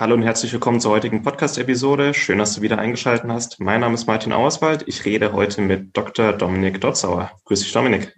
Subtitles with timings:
[0.00, 2.14] Hallo und herzlich willkommen zur heutigen Podcast-Episode.
[2.14, 3.60] Schön, dass du wieder eingeschaltet hast.
[3.60, 4.82] Mein Name ist Martin Auerswald.
[4.86, 6.32] Ich rede heute mit Dr.
[6.32, 7.30] Dominik Dotzauer.
[7.44, 8.10] Grüß dich, Dominik.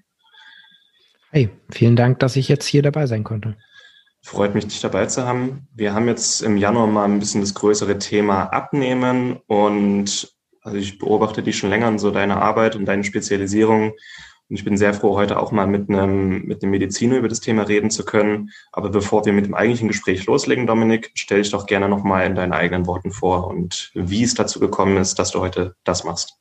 [1.32, 3.56] Hey, vielen Dank, dass ich jetzt hier dabei sein konnte.
[4.22, 5.66] Freut mich, dich dabei zu haben.
[5.74, 11.00] Wir haben jetzt im Januar mal ein bisschen das größere Thema Abnehmen und also ich
[11.00, 13.94] beobachte dich schon länger in so deiner Arbeit und deine Spezialisierung
[14.52, 17.40] und ich bin sehr froh, heute auch mal mit einem, mit einem Mediziner über das
[17.40, 18.50] Thema reden zu können.
[18.70, 22.34] Aber bevor wir mit dem eigentlichen Gespräch loslegen, Dominik, stell dich doch gerne nochmal in
[22.34, 26.34] deinen eigenen Worten vor und wie es dazu gekommen ist, dass du heute das machst.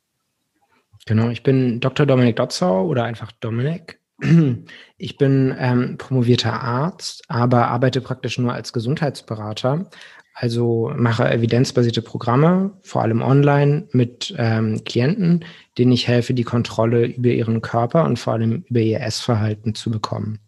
[1.06, 2.04] Genau, ich bin Dr.
[2.04, 3.98] Dominik Dotzau oder einfach Dominik.
[4.98, 9.90] Ich bin ähm, promovierter Arzt, aber arbeite praktisch nur als Gesundheitsberater.
[10.34, 15.44] Also mache evidenzbasierte Programme, vor allem online, mit ähm, Klienten,
[15.76, 19.90] denen ich helfe, die Kontrolle über ihren Körper und vor allem über ihr Essverhalten zu
[19.90, 20.38] bekommen.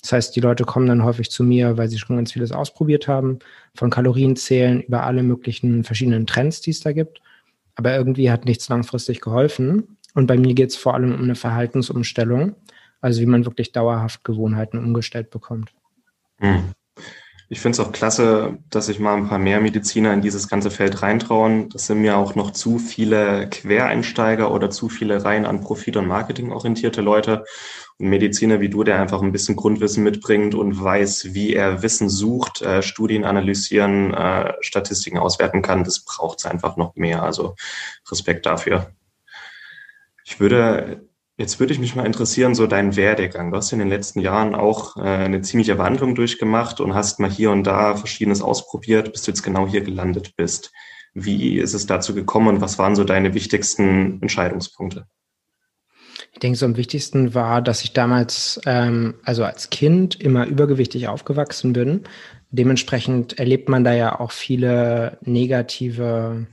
[0.00, 3.08] Das heißt, die Leute kommen dann häufig zu mir, weil sie schon ganz vieles ausprobiert
[3.08, 3.38] haben,
[3.74, 7.22] von Kalorienzählen über alle möglichen verschiedenen Trends, die es da gibt.
[7.74, 9.96] Aber irgendwie hat nichts langfristig geholfen.
[10.14, 12.54] Und bei mir geht es vor allem um eine Verhaltensumstellung,
[13.00, 15.72] also wie man wirklich dauerhaft Gewohnheiten umgestellt bekommt.
[16.38, 16.72] Hm.
[17.54, 20.72] Ich finde es auch klasse, dass sich mal ein paar mehr Mediziner in dieses ganze
[20.72, 21.68] Feld reintrauen.
[21.68, 26.08] Das sind mir auch noch zu viele Quereinsteiger oder zu viele rein an Profit- und
[26.08, 27.44] Marketing orientierte Leute.
[27.96, 32.08] Und Mediziner wie du, der einfach ein bisschen Grundwissen mitbringt und weiß, wie er Wissen
[32.08, 37.22] sucht, äh, Studien analysieren, äh, Statistiken auswerten kann, das braucht es einfach noch mehr.
[37.22, 37.54] Also
[38.10, 38.90] Respekt dafür.
[40.24, 43.50] Ich würde Jetzt würde ich mich mal interessieren, so dein Werdegang.
[43.50, 47.30] Du hast in den letzten Jahren auch äh, eine ziemliche Wandlung durchgemacht und hast mal
[47.30, 50.70] hier und da Verschiedenes ausprobiert, bis du jetzt genau hier gelandet bist.
[51.12, 55.06] Wie ist es dazu gekommen und was waren so deine wichtigsten Entscheidungspunkte?
[56.32, 61.08] Ich denke, so am wichtigsten war, dass ich damals, ähm, also als Kind, immer übergewichtig
[61.08, 62.04] aufgewachsen bin.
[62.50, 66.46] Dementsprechend erlebt man da ja auch viele negative,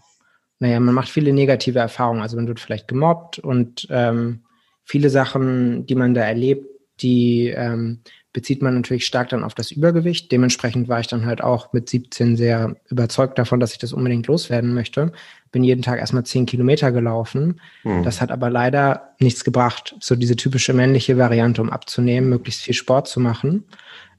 [0.58, 2.22] naja, man macht viele negative Erfahrungen.
[2.22, 4.42] Also man wird vielleicht gemobbt und ähm,
[4.84, 6.66] viele Sachen, die man da erlebt,
[7.02, 8.02] die ähm,
[8.34, 10.32] bezieht man natürlich stark dann auf das Übergewicht.
[10.32, 14.28] Dementsprechend war ich dann halt auch mit 17 sehr überzeugt davon, dass ich das unbedingt
[14.28, 15.12] loswerden möchte.
[15.52, 17.60] Bin jeden Tag erstmal 10 Kilometer gelaufen.
[17.84, 18.04] Mhm.
[18.04, 19.96] Das hat aber leider nichts gebracht.
[20.00, 23.66] So diese typische männliche Variante, um abzunehmen, möglichst viel Sport zu machen.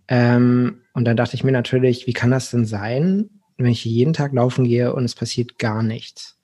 [0.09, 4.13] Ähm, und dann dachte ich mir natürlich, wie kann das denn sein, wenn ich jeden
[4.13, 6.39] Tag laufen gehe und es passiert gar nichts?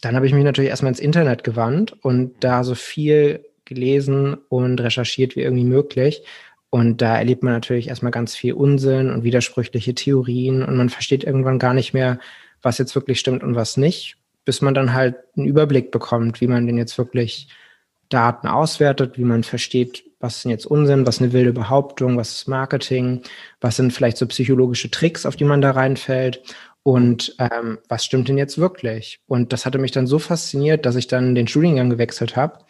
[0.00, 4.80] Dann habe ich mich natürlich erstmal ins Internet gewandt und da so viel gelesen und
[4.80, 6.22] recherchiert wie irgendwie möglich.
[6.70, 11.24] Und da erlebt man natürlich erstmal ganz viel Unsinn und widersprüchliche Theorien und man versteht
[11.24, 12.18] irgendwann gar nicht mehr,
[12.60, 16.46] was jetzt wirklich stimmt und was nicht, bis man dann halt einen Überblick bekommt, wie
[16.46, 17.48] man denn jetzt wirklich
[18.08, 22.34] Daten auswertet, wie man versteht, was sind jetzt Unsinn, was ist eine wilde Behauptung, was
[22.34, 23.22] ist Marketing,
[23.60, 26.42] was sind vielleicht so psychologische Tricks, auf die man da reinfällt
[26.82, 29.20] und ähm, was stimmt denn jetzt wirklich?
[29.26, 32.60] Und das hatte mich dann so fasziniert, dass ich dann den Studiengang gewechselt habe.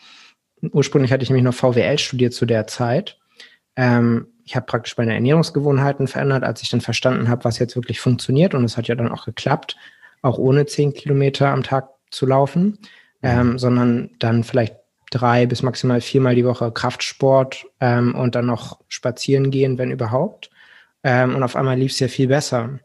[0.61, 3.19] Ursprünglich hatte ich nämlich noch VWL studiert zu der Zeit.
[3.77, 8.01] Ähm, ich habe praktisch meine Ernährungsgewohnheiten verändert, als ich dann verstanden habe, was jetzt wirklich
[8.01, 8.55] funktioniert.
[8.55, 9.77] Und es hat ja dann auch geklappt,
[10.23, 12.79] auch ohne zehn Kilometer am Tag zu laufen,
[13.23, 14.77] ähm, sondern dann vielleicht
[15.11, 20.51] drei bis maximal viermal die Woche Kraftsport ähm, und dann noch spazieren gehen, wenn überhaupt.
[21.05, 22.81] Ähm, und auf einmal lief es ja viel besser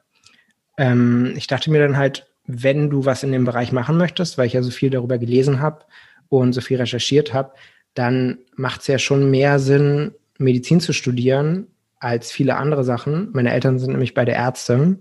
[0.78, 4.48] ähm, ich dachte mir dann halt, wenn du was in dem Bereich machen möchtest, weil
[4.48, 5.86] ich ja so viel darüber gelesen habe
[6.30, 7.54] und so viel recherchiert habe,
[7.94, 11.68] dann macht es ja schon mehr Sinn, Medizin zu studieren
[12.00, 13.30] als viele andere Sachen.
[13.34, 14.98] Meine Eltern sind nämlich beide Ärzte.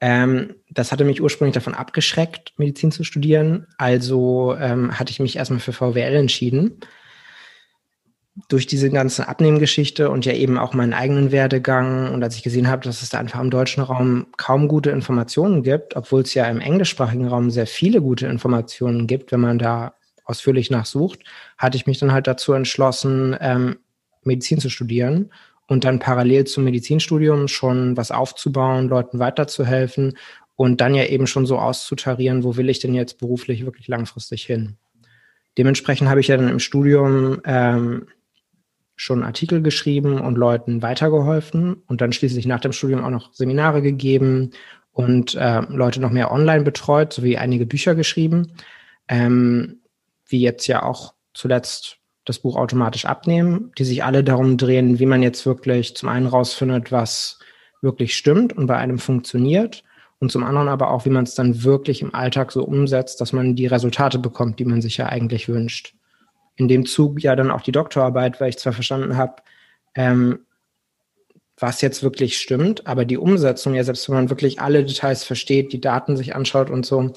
[0.00, 3.66] Ähm, das hatte mich ursprünglich davon abgeschreckt, Medizin zu studieren.
[3.78, 6.78] Also ähm, hatte ich mich erstmal für VWL entschieden
[8.48, 12.68] durch diese ganze Abnehmgeschichte und ja eben auch meinen eigenen Werdegang und als ich gesehen
[12.68, 16.44] habe, dass es da einfach im deutschen Raum kaum gute Informationen gibt, obwohl es ja
[16.46, 19.94] im englischsprachigen Raum sehr viele gute Informationen gibt, wenn man da
[20.24, 21.20] ausführlich nachsucht,
[21.56, 23.76] hatte ich mich dann halt dazu entschlossen, ähm,
[24.22, 25.30] Medizin zu studieren
[25.66, 30.16] und dann parallel zum Medizinstudium schon was aufzubauen, Leuten weiterzuhelfen
[30.56, 34.44] und dann ja eben schon so auszutarieren, wo will ich denn jetzt beruflich wirklich langfristig
[34.44, 34.76] hin.
[35.56, 38.08] Dementsprechend habe ich ja dann im Studium ähm,
[38.96, 43.82] schon Artikel geschrieben und Leuten weitergeholfen und dann schließlich nach dem Studium auch noch Seminare
[43.82, 44.50] gegeben
[44.92, 48.52] und äh, Leute noch mehr online betreut, sowie einige Bücher geschrieben,
[49.08, 49.80] ähm,
[50.26, 55.06] wie jetzt ja auch zuletzt das Buch automatisch abnehmen, die sich alle darum drehen, wie
[55.06, 57.38] man jetzt wirklich zum einen rausfindet, was
[57.82, 59.84] wirklich stimmt und bei einem funktioniert
[60.18, 63.32] und zum anderen aber auch, wie man es dann wirklich im Alltag so umsetzt, dass
[63.32, 65.94] man die Resultate bekommt, die man sich ja eigentlich wünscht.
[66.56, 69.42] In dem Zug ja dann auch die Doktorarbeit, weil ich zwar verstanden habe,
[69.94, 70.40] ähm,
[71.58, 75.72] was jetzt wirklich stimmt, aber die Umsetzung, ja, selbst wenn man wirklich alle Details versteht,
[75.72, 77.12] die Daten sich anschaut und so,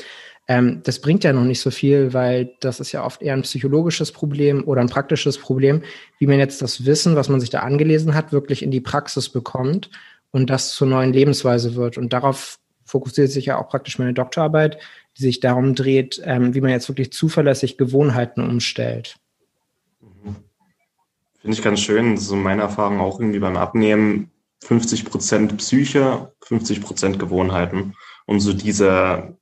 [0.48, 3.44] ähm, das bringt ja noch nicht so viel, weil das ist ja oft eher ein
[3.44, 5.84] psychologisches Problem oder ein praktisches Problem,
[6.18, 9.30] wie man jetzt das Wissen, was man sich da angelesen hat, wirklich in die Praxis
[9.30, 9.92] bekommt
[10.32, 11.98] und das zur neuen Lebensweise wird.
[11.98, 14.80] Und darauf fokussiert sich ja auch praktisch meine Doktorarbeit,
[15.18, 19.18] die sich darum dreht, ähm, wie man jetzt wirklich zuverlässig Gewohnheiten umstellt.
[21.40, 22.18] Finde ich ganz schön.
[22.18, 24.32] So meine Erfahrung auch irgendwie beim Abnehmen.
[24.62, 27.96] 50 Prozent Psyche, 50 Prozent Gewohnheiten.
[28.26, 29.38] Und so diese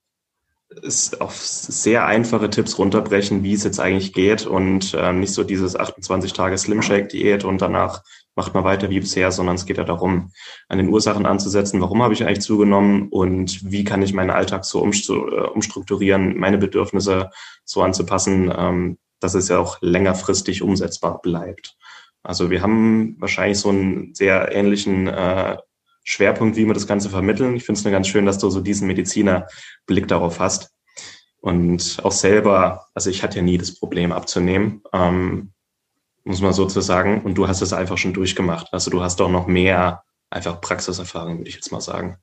[1.19, 5.75] auf sehr einfache Tipps runterbrechen, wie es jetzt eigentlich geht und äh, nicht so dieses
[5.75, 8.03] 28 Tage Slim Shake Diät und danach
[8.35, 10.31] macht man weiter wie bisher, sondern es geht ja darum,
[10.67, 14.65] an den Ursachen anzusetzen, warum habe ich eigentlich zugenommen und wie kann ich meinen Alltag
[14.65, 17.31] so äh, umstrukturieren, meine Bedürfnisse
[17.63, 21.75] so anzupassen, ähm, dass es ja auch längerfristig umsetzbar bleibt.
[22.23, 25.57] Also wir haben wahrscheinlich so einen sehr ähnlichen äh,
[26.03, 27.55] Schwerpunkt, wie wir das Ganze vermitteln.
[27.55, 30.71] Ich finde es nur ganz schön, dass du so diesen Medizinerblick darauf hast.
[31.39, 34.81] Und auch selber, also ich hatte ja nie das Problem abzunehmen.
[34.93, 35.51] Ähm,
[36.25, 37.21] muss man sozusagen.
[37.21, 38.67] Und du hast es einfach schon durchgemacht.
[38.71, 42.17] Also du hast auch noch mehr einfach Praxiserfahrung, würde ich jetzt mal sagen.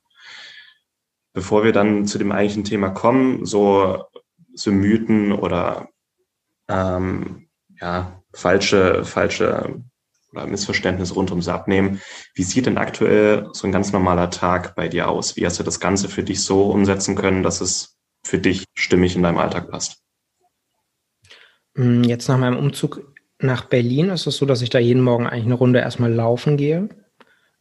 [1.33, 4.03] Bevor wir dann zu dem eigentlichen Thema kommen, so,
[4.53, 5.89] so Mythen oder
[6.67, 7.47] ähm,
[7.79, 9.81] ja, falsche, falsche
[10.35, 12.01] oder Missverständnisse rund ums Abnehmen.
[12.33, 15.35] Wie sieht denn aktuell so ein ganz normaler Tag bei dir aus?
[15.35, 19.15] Wie hast du das Ganze für dich so umsetzen können, dass es für dich stimmig
[19.15, 20.01] in deinem Alltag passt?
[21.75, 25.27] Mm, jetzt nach meinem Umzug nach Berlin ist es so, dass ich da jeden Morgen
[25.27, 26.89] eigentlich eine Runde erstmal laufen gehe,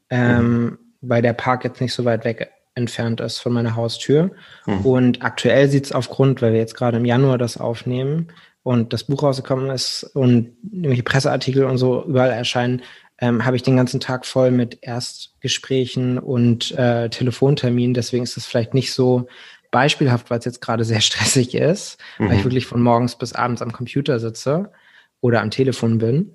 [0.09, 0.79] ähm, mhm.
[1.01, 4.33] weil der Park jetzt nicht so weit weg entfernt ist von meiner Haustür.
[4.67, 4.87] Mhm.
[4.87, 8.33] Und aktuell sieht es aufgrund, weil wir jetzt gerade im Januar das aufnehmen
[8.65, 12.83] und das Buch rausgekommen ist und irgendwelche Presseartikel und so überall erscheinen,
[13.19, 17.95] ähm, habe ich den ganzen Tag voll mit Erstgesprächen und äh, Telefonterminen.
[17.95, 19.29] Deswegen ist es vielleicht nicht so
[19.71, 22.25] beispielhaft, weil es jetzt gerade sehr stressig ist, mhm.
[22.25, 22.45] weil ich mhm.
[22.45, 24.73] wirklich von morgens bis abends am Computer sitze
[25.21, 26.33] oder am Telefon bin.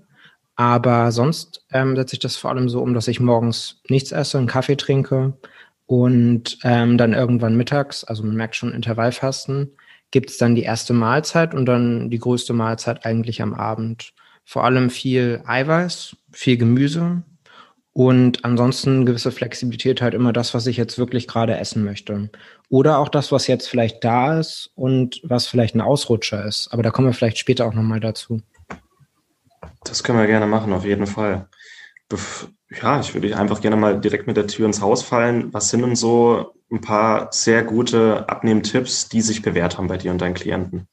[0.55, 4.37] Aber sonst ähm, setze ich das vor allem so um, dass ich morgens nichts esse,
[4.37, 5.33] einen Kaffee trinke
[5.87, 9.71] und ähm, dann irgendwann mittags, also man merkt schon Intervallfasten,
[10.11, 14.13] gibt es dann die erste Mahlzeit und dann die größte Mahlzeit eigentlich am Abend.
[14.45, 17.23] Vor allem viel Eiweiß, viel Gemüse
[17.94, 22.29] und ansonsten gewisse Flexibilität halt immer das, was ich jetzt wirklich gerade essen möchte.
[22.69, 26.69] Oder auch das, was jetzt vielleicht da ist und was vielleicht ein Ausrutscher ist.
[26.71, 28.41] Aber da kommen wir vielleicht später auch nochmal dazu.
[29.83, 31.47] Das können wir gerne machen, auf jeden Fall.
[32.07, 35.51] Bef ja, ich würde einfach gerne mal direkt mit der Tür ins Haus fallen.
[35.54, 40.12] Was sind denn so ein paar sehr gute Abnehmtipps, die sich bewährt haben bei dir
[40.12, 40.88] und deinen Klienten?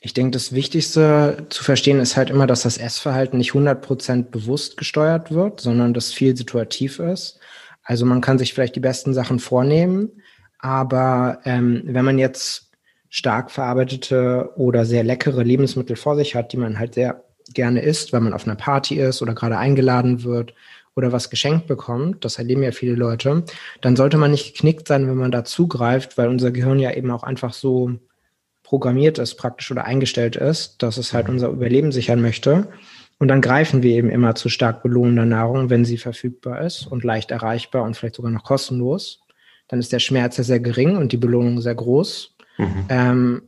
[0.00, 4.76] Ich denke, das Wichtigste zu verstehen ist halt immer, dass das Essverhalten nicht 100% bewusst
[4.76, 7.38] gesteuert wird, sondern dass viel situativ ist.
[7.84, 10.22] Also man kann sich vielleicht die besten Sachen vornehmen,
[10.58, 12.72] aber ähm, wenn man jetzt
[13.10, 17.24] stark verarbeitete oder sehr leckere Lebensmittel vor sich hat, die man halt sehr
[17.54, 20.54] gerne isst, weil man auf einer Party ist oder gerade eingeladen wird
[20.94, 23.44] oder was geschenkt bekommt, das erleben ja viele Leute,
[23.80, 27.10] dann sollte man nicht geknickt sein, wenn man da zugreift, weil unser Gehirn ja eben
[27.10, 27.92] auch einfach so
[28.62, 32.68] programmiert ist praktisch oder eingestellt ist, dass es halt unser Überleben sichern möchte.
[33.18, 37.04] Und dann greifen wir eben immer zu stark belohnender Nahrung, wenn sie verfügbar ist und
[37.04, 39.20] leicht erreichbar und vielleicht sogar noch kostenlos.
[39.68, 42.34] Dann ist der Schmerz ja sehr gering und die Belohnung sehr groß.
[42.58, 42.84] Mhm.
[42.88, 43.42] Ähm,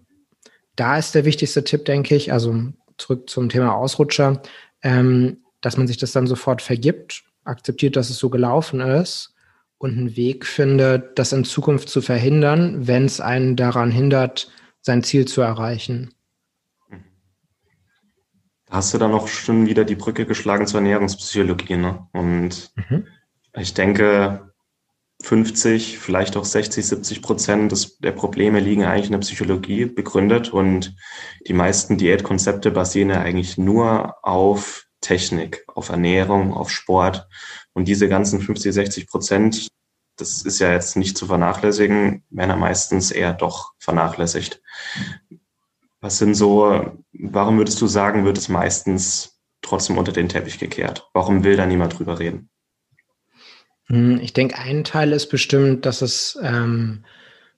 [0.76, 2.54] da ist der wichtigste Tipp, denke ich, also
[2.98, 4.42] zurück zum Thema Ausrutscher,
[4.82, 9.34] ähm, dass man sich das dann sofort vergibt, akzeptiert, dass es so gelaufen ist
[9.78, 15.02] und einen Weg findet, das in Zukunft zu verhindern, wenn es einen daran hindert, sein
[15.02, 16.14] Ziel zu erreichen.
[18.66, 21.76] Da hast du dann noch schon wieder die Brücke geschlagen zur Ernährungspsychologie.
[21.76, 22.06] Ne?
[22.12, 23.06] Und mhm.
[23.56, 24.53] ich denke,
[25.24, 30.52] 50, vielleicht auch 60, 70 Prozent des, der Probleme liegen eigentlich in der Psychologie begründet
[30.52, 30.94] und
[31.46, 37.26] die meisten Diätkonzepte basieren ja eigentlich nur auf Technik, auf Ernährung, auf Sport
[37.72, 39.68] und diese ganzen 50, 60 Prozent,
[40.16, 44.60] das ist ja jetzt nicht zu vernachlässigen, ja meistens eher doch vernachlässigt.
[46.02, 51.08] Was sind so, warum würdest du sagen, wird es meistens trotzdem unter den Teppich gekehrt?
[51.14, 52.50] Warum will da niemand drüber reden?
[53.86, 57.04] Hm, ich denke, ein Teil ist bestimmt, dass es ähm,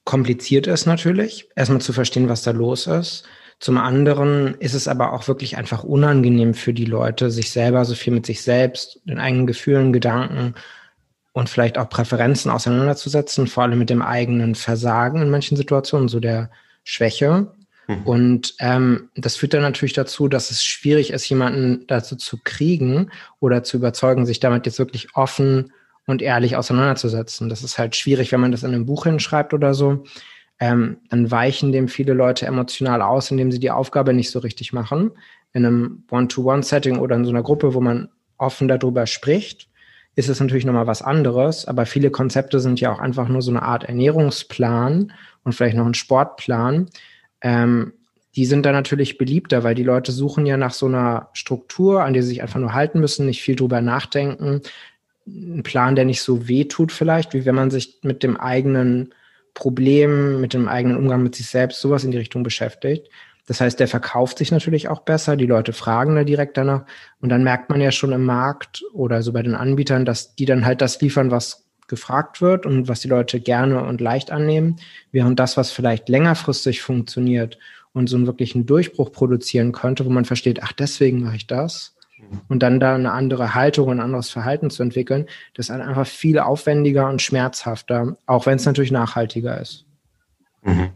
[0.03, 3.25] kompliziert ist natürlich, erstmal zu verstehen, was da los ist.
[3.59, 7.95] Zum anderen ist es aber auch wirklich einfach unangenehm für die Leute, sich selber so
[7.95, 10.53] viel mit sich selbst, den eigenen Gefühlen, Gedanken
[11.33, 16.19] und vielleicht auch Präferenzen auseinanderzusetzen, vor allem mit dem eigenen Versagen in manchen Situationen, so
[16.19, 16.51] der
[16.83, 17.51] Schwäche.
[17.87, 18.03] Mhm.
[18.03, 23.11] Und ähm, das führt dann natürlich dazu, dass es schwierig ist, jemanden dazu zu kriegen
[23.39, 25.71] oder zu überzeugen, sich damit jetzt wirklich offen
[26.07, 27.49] und ehrlich auseinanderzusetzen.
[27.49, 30.03] Das ist halt schwierig, wenn man das in einem Buch hinschreibt oder so.
[30.59, 34.73] Ähm, dann weichen dem viele Leute emotional aus, indem sie die Aufgabe nicht so richtig
[34.73, 35.11] machen.
[35.53, 39.69] In einem One-to-One-Setting oder in so einer Gruppe, wo man offen darüber spricht,
[40.15, 41.65] ist es natürlich nochmal was anderes.
[41.65, 45.11] Aber viele Konzepte sind ja auch einfach nur so eine Art Ernährungsplan
[45.43, 46.89] und vielleicht noch ein Sportplan.
[47.41, 47.93] Ähm,
[48.35, 52.13] die sind dann natürlich beliebter, weil die Leute suchen ja nach so einer Struktur, an
[52.13, 54.61] die sie sich einfach nur halten müssen, nicht viel drüber nachdenken,
[55.27, 59.13] ein Plan, der nicht so weh tut vielleicht, wie wenn man sich mit dem eigenen
[59.53, 63.09] Problem, mit dem eigenen Umgang mit sich selbst sowas in die Richtung beschäftigt.
[63.47, 66.85] Das heißt, der verkauft sich natürlich auch besser, die Leute fragen da direkt danach
[67.21, 70.45] und dann merkt man ja schon im Markt oder so bei den Anbietern, dass die
[70.45, 74.75] dann halt das liefern, was gefragt wird und was die Leute gerne und leicht annehmen,
[75.11, 77.57] während das, was vielleicht längerfristig funktioniert
[77.93, 81.96] und so einen wirklichen Durchbruch produzieren könnte, wo man versteht, ach, deswegen mache ich das,
[82.49, 86.07] und dann da eine andere Haltung und ein anderes Verhalten zu entwickeln, das ist einfach
[86.07, 89.85] viel aufwendiger und schmerzhafter, auch wenn es natürlich nachhaltiger ist.
[90.63, 90.91] Mhm.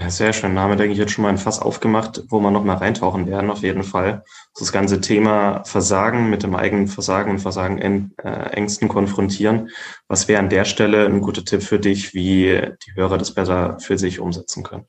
[0.00, 0.54] Ja, sehr schön.
[0.54, 3.26] Da haben wir, denke ich, jetzt schon mal ein Fass aufgemacht, wo wir nochmal reintauchen
[3.26, 4.22] werden, auf jeden Fall.
[4.56, 9.70] Das ganze Thema Versagen mit dem eigenen Versagen und Versagen in, äh, konfrontieren.
[10.06, 13.76] Was wäre an der Stelle ein guter Tipp für dich, wie die Hörer das besser
[13.80, 14.86] für sich umsetzen können?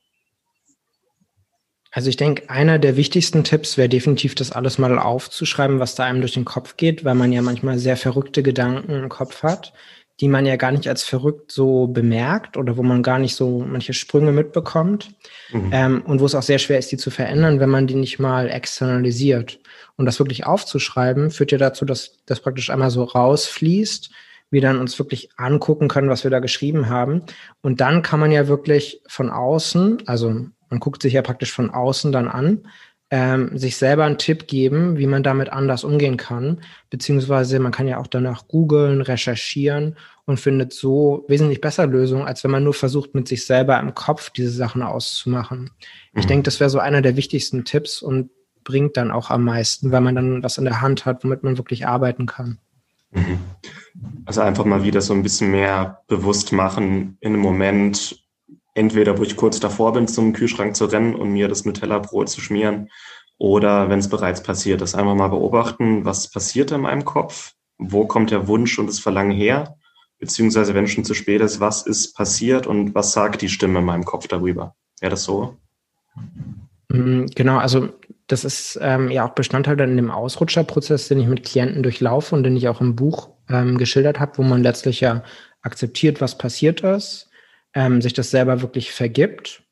[1.92, 6.04] Also ich denke, einer der wichtigsten Tipps wäre definitiv, das alles mal aufzuschreiben, was da
[6.04, 9.72] einem durch den Kopf geht, weil man ja manchmal sehr verrückte Gedanken im Kopf hat,
[10.20, 13.64] die man ja gar nicht als verrückt so bemerkt oder wo man gar nicht so
[13.66, 15.10] manche Sprünge mitbekommt
[15.50, 15.70] mhm.
[15.72, 18.20] ähm, und wo es auch sehr schwer ist, die zu verändern, wenn man die nicht
[18.20, 19.58] mal externalisiert.
[19.96, 24.10] Und das wirklich aufzuschreiben, führt ja dazu, dass das praktisch einmal so rausfließt,
[24.50, 27.22] wir dann uns wirklich angucken können, was wir da geschrieben haben.
[27.62, 31.70] Und dann kann man ja wirklich von außen, also man guckt sich ja praktisch von
[31.70, 32.62] außen dann an,
[33.10, 36.62] ähm, sich selber einen Tipp geben, wie man damit anders umgehen kann.
[36.90, 39.96] Beziehungsweise man kann ja auch danach googeln, recherchieren
[40.26, 43.94] und findet so wesentlich besser Lösungen, als wenn man nur versucht, mit sich selber im
[43.94, 45.70] Kopf diese Sachen auszumachen.
[46.12, 46.20] Mhm.
[46.20, 48.30] Ich denke, das wäre so einer der wichtigsten Tipps und
[48.62, 51.58] bringt dann auch am meisten, weil man dann was in der Hand hat, womit man
[51.58, 52.58] wirklich arbeiten kann.
[53.10, 53.40] Mhm.
[54.24, 58.22] Also einfach mal wieder so ein bisschen mehr bewusst machen in einem Moment,
[58.74, 62.40] entweder wo ich kurz davor bin, zum Kühlschrank zu rennen und mir das Nutella-Brot zu
[62.40, 62.88] schmieren,
[63.38, 68.04] oder wenn es bereits passiert ist, einfach mal beobachten, was passiert in meinem Kopf, wo
[68.06, 69.76] kommt der Wunsch und das Verlangen her,
[70.18, 73.78] beziehungsweise wenn es schon zu spät ist, was ist passiert und was sagt die Stimme
[73.78, 74.74] in meinem Kopf darüber.
[75.00, 75.56] Wäre das so?
[76.90, 77.88] Mm, genau, also
[78.26, 82.34] das ist ähm, ja auch Bestandteil dann in dem Ausrutscherprozess, den ich mit Klienten durchlaufe
[82.34, 85.24] und den ich auch im Buch ähm, geschildert habe, wo man letztlich ja
[85.62, 87.29] akzeptiert, was passiert ist,
[87.74, 89.62] ähm, sich das selber wirklich vergibt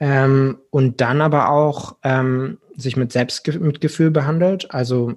[0.00, 5.14] ähm, und dann aber auch ähm, sich mit Selbstmitgefühl behandelt, also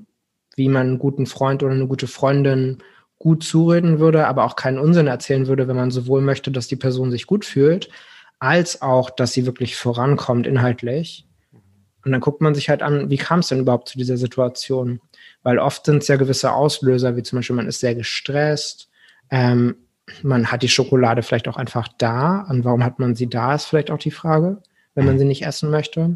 [0.56, 2.80] wie man einen guten Freund oder eine gute Freundin
[3.18, 6.76] gut zureden würde, aber auch keinen Unsinn erzählen würde, wenn man sowohl möchte, dass die
[6.76, 7.90] Person sich gut fühlt,
[8.40, 11.26] als auch, dass sie wirklich vorankommt inhaltlich.
[12.04, 15.02] Und dann guckt man sich halt an, wie kam es denn überhaupt zu dieser Situation?
[15.42, 18.90] Weil oft sind es ja gewisse Auslöser, wie zum Beispiel, man ist sehr gestresst,
[19.32, 19.76] ähm,
[20.22, 22.46] man hat die Schokolade vielleicht auch einfach da.
[22.50, 24.62] Und warum hat man sie da, ist vielleicht auch die Frage,
[24.94, 26.16] wenn man sie nicht essen möchte.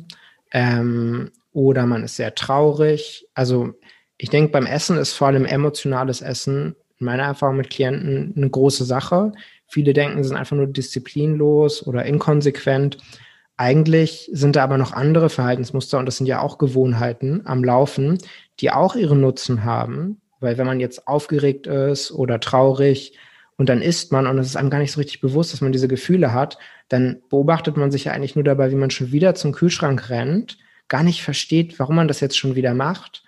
[0.51, 3.27] Ähm, oder man ist sehr traurig.
[3.33, 3.73] Also
[4.17, 8.49] ich denke, beim Essen ist vor allem emotionales Essen in meiner Erfahrung mit Klienten eine
[8.49, 9.31] große Sache.
[9.67, 12.97] Viele denken, sind einfach nur disziplinlos oder inkonsequent.
[13.57, 18.17] Eigentlich sind da aber noch andere Verhaltensmuster und das sind ja auch Gewohnheiten am Laufen,
[18.59, 20.21] die auch ihren Nutzen haben.
[20.39, 23.17] Weil wenn man jetzt aufgeregt ist oder traurig,
[23.59, 25.73] und dann isst man und es ist einem gar nicht so richtig bewusst, dass man
[25.73, 29.35] diese Gefühle hat, dann beobachtet man sich ja eigentlich nur dabei, wie man schon wieder
[29.35, 33.21] zum Kühlschrank rennt, gar nicht versteht, warum man das jetzt schon wieder macht.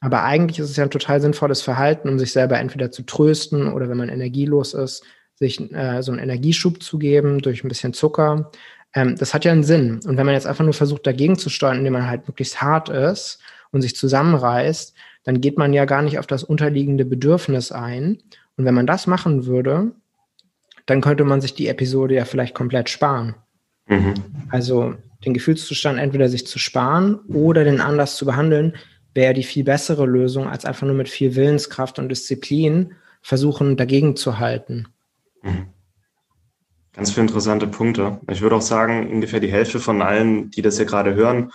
[0.00, 3.70] Aber eigentlich ist es ja ein total sinnvolles Verhalten, um sich selber entweder zu trösten
[3.70, 7.92] oder wenn man energielos ist, sich äh, so einen Energieschub zu geben durch ein bisschen
[7.92, 8.52] Zucker.
[8.94, 10.00] Ähm, das hat ja einen Sinn.
[10.06, 12.88] Und wenn man jetzt einfach nur versucht, dagegen zu steuern, indem man halt möglichst hart
[12.88, 13.38] ist
[13.70, 18.22] und sich zusammenreißt, dann geht man ja gar nicht auf das unterliegende Bedürfnis ein
[18.56, 19.92] und wenn man das machen würde,
[20.86, 23.34] dann könnte man sich die Episode ja vielleicht komplett sparen.
[23.86, 24.14] Mhm.
[24.50, 24.94] Also
[25.24, 28.74] den Gefühlszustand entweder sich zu sparen oder den Anlass zu behandeln,
[29.14, 34.16] wäre die viel bessere Lösung, als einfach nur mit viel Willenskraft und Disziplin versuchen, dagegen
[34.16, 34.88] zu halten.
[35.42, 35.68] Mhm.
[36.92, 38.20] Ganz viele interessante Punkte.
[38.30, 41.50] Ich würde auch sagen, ungefähr die Hälfte von allen, die das hier gerade hören,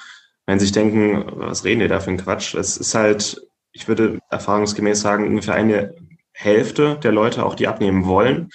[0.45, 2.55] wenn sich denken, was reden die da für ein Quatsch?
[2.55, 3.41] Es ist halt,
[3.71, 5.93] ich würde erfahrungsgemäß sagen, ungefähr eine
[6.39, 8.50] Hälfte der Leute auch, die abnehmen wollen,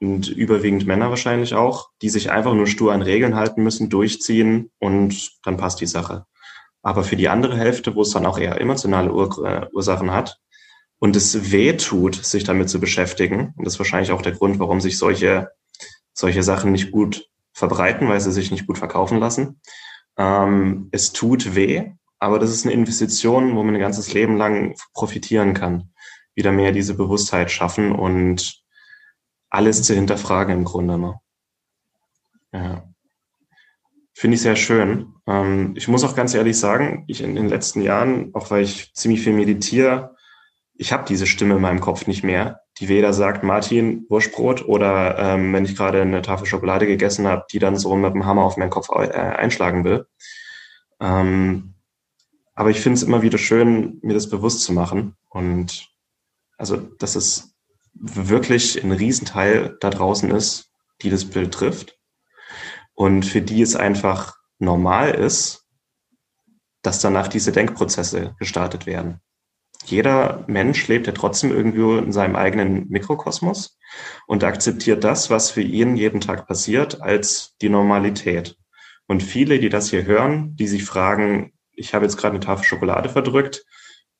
[0.00, 4.70] und überwiegend Männer wahrscheinlich auch, die sich einfach nur stur an Regeln halten müssen, durchziehen
[4.78, 6.26] und dann passt die Sache.
[6.82, 10.38] Aber für die andere Hälfte, wo es dann auch eher emotionale Ur äh, Ursachen hat
[10.98, 14.58] und es weh tut, sich damit zu beschäftigen, und das ist wahrscheinlich auch der Grund,
[14.58, 15.50] warum sich solche,
[16.12, 19.60] solche Sachen nicht gut verbreiten, weil sie sich nicht gut verkaufen lassen.
[20.16, 24.74] Ähm, es tut weh, aber das ist eine Investition, wo man ein ganzes Leben lang
[24.92, 25.93] profitieren kann.
[26.34, 28.62] Wieder mehr diese Bewusstheit schaffen und
[29.50, 30.98] alles zu hinterfragen im Grunde.
[30.98, 31.20] Ne?
[32.52, 32.88] Ja.
[34.12, 35.14] Finde ich sehr schön.
[35.26, 38.92] Ähm, ich muss auch ganz ehrlich sagen, ich in den letzten Jahren, auch weil ich
[38.94, 40.14] ziemlich viel meditiere,
[40.76, 45.18] ich habe diese Stimme in meinem Kopf nicht mehr, die weder sagt, Martin, Wurstbrot oder
[45.18, 48.42] ähm, wenn ich gerade eine Tafel Schokolade gegessen habe, die dann so mit dem Hammer
[48.42, 50.06] auf meinen Kopf äh, einschlagen will.
[51.00, 51.74] Ähm,
[52.54, 55.16] aber ich finde es immer wieder schön, mir das bewusst zu machen.
[55.28, 55.93] Und
[56.58, 57.54] also, das ist
[57.94, 60.70] wirklich ein Riesenteil da draußen ist,
[61.02, 61.98] die das Bild trifft
[62.94, 65.64] und für die es einfach normal ist,
[66.82, 69.20] dass danach diese Denkprozesse gestartet werden.
[69.86, 73.78] Jeder Mensch lebt ja trotzdem irgendwo in seinem eigenen Mikrokosmos
[74.26, 78.56] und akzeptiert das, was für ihn jeden Tag passiert, als die Normalität.
[79.06, 82.64] Und viele, die das hier hören, die sich fragen, ich habe jetzt gerade eine Tafel
[82.64, 83.64] Schokolade verdrückt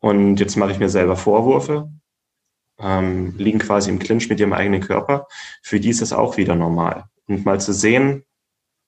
[0.00, 1.90] und jetzt mache ich mir selber Vorwürfe,
[2.78, 5.26] ähm, liegen quasi im Clinch mit ihrem eigenen Körper,
[5.62, 7.04] für die ist es auch wieder normal.
[7.26, 8.24] Und mal zu sehen,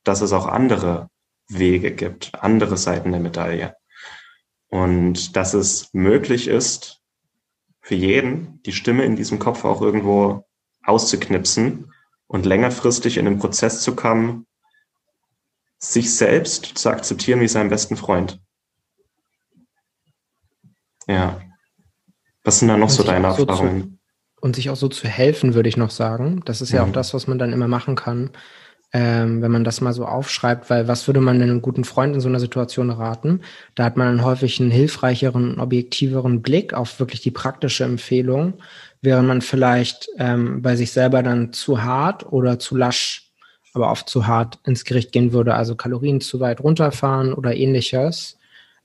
[0.05, 1.09] dass es auch andere
[1.49, 3.76] Wege gibt, andere Seiten der Medaille.
[4.69, 7.00] Und dass es möglich ist,
[7.81, 10.45] für jeden die Stimme in diesem Kopf auch irgendwo
[10.83, 11.93] auszuknipsen
[12.26, 14.47] und längerfristig in den Prozess zu kommen,
[15.78, 18.41] sich selbst zu akzeptieren wie seinen besten Freund.
[21.06, 21.41] Ja.
[22.47, 23.80] Was sind da noch und so deine Erfahrungen?
[23.80, 23.99] So zu,
[24.41, 26.43] und sich auch so zu helfen, würde ich noch sagen.
[26.45, 26.91] Das ist ja mhm.
[26.91, 28.30] auch das, was man dann immer machen kann,
[28.93, 32.15] ähm, wenn man das mal so aufschreibt, weil was würde man denn einem guten Freund
[32.15, 33.41] in so einer Situation raten?
[33.75, 38.54] Da hat man dann häufig einen hilfreicheren, objektiveren Blick auf wirklich die praktische Empfehlung,
[39.02, 43.32] während man vielleicht ähm, bei sich selber dann zu hart oder zu lasch,
[43.75, 48.39] aber oft zu hart ins Gericht gehen würde, also Kalorien zu weit runterfahren oder ähnliches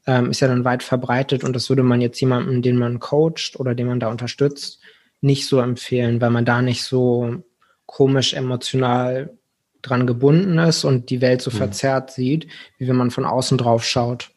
[0.07, 3.55] ähm, ist ja dann weit verbreitet und das würde man jetzt jemandem, den man coacht
[3.57, 4.79] oder den man da unterstützt,
[5.21, 7.43] nicht so empfehlen, weil man da nicht so
[7.85, 9.37] komisch emotional
[9.81, 11.55] dran gebunden ist und die Welt so mhm.
[11.55, 14.31] verzerrt sieht, wie wenn man von außen drauf schaut.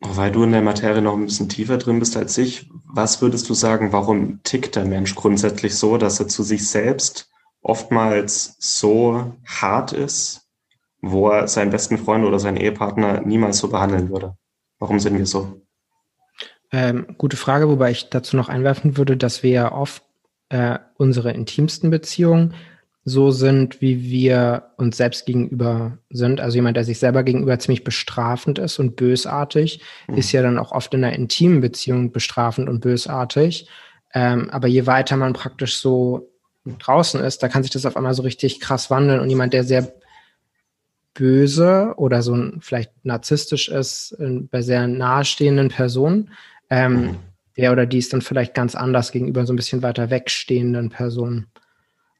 [0.00, 3.48] Weil du in der Materie noch ein bisschen tiefer drin bist als ich, was würdest
[3.48, 7.30] du sagen, warum tickt der Mensch grundsätzlich so, dass er zu sich selbst
[7.62, 10.45] oftmals so hart ist
[11.10, 14.36] wo er seinen besten Freund oder seinen Ehepartner niemals so behandeln würde.
[14.78, 15.60] Warum sind wir so?
[16.72, 20.02] Ähm, gute Frage, wobei ich dazu noch einwerfen würde, dass wir ja oft
[20.48, 22.54] äh, unsere intimsten Beziehungen
[23.08, 26.40] so sind, wie wir uns selbst gegenüber sind.
[26.40, 30.16] Also jemand, der sich selber gegenüber ziemlich bestrafend ist und bösartig, mhm.
[30.16, 33.68] ist ja dann auch oft in einer intimen Beziehung bestrafend und bösartig.
[34.12, 36.32] Ähm, aber je weiter man praktisch so
[36.64, 39.20] draußen ist, da kann sich das auf einmal so richtig krass wandeln.
[39.20, 39.92] Und jemand, der sehr
[41.16, 46.30] böse oder so ein, vielleicht narzisstisch ist bei sehr nahestehenden Personen,
[46.70, 47.16] ähm, mhm.
[47.56, 51.46] der oder die ist dann vielleicht ganz anders gegenüber so ein bisschen weiter wegstehenden Personen.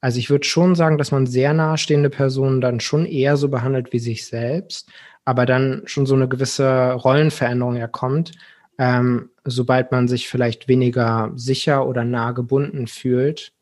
[0.00, 3.92] Also ich würde schon sagen, dass man sehr nahestehende Personen dann schon eher so behandelt
[3.92, 4.90] wie sich selbst,
[5.24, 8.32] aber dann schon so eine gewisse Rollenveränderung erkommt,
[8.78, 13.52] ähm, sobald man sich vielleicht weniger sicher oder nah gebunden fühlt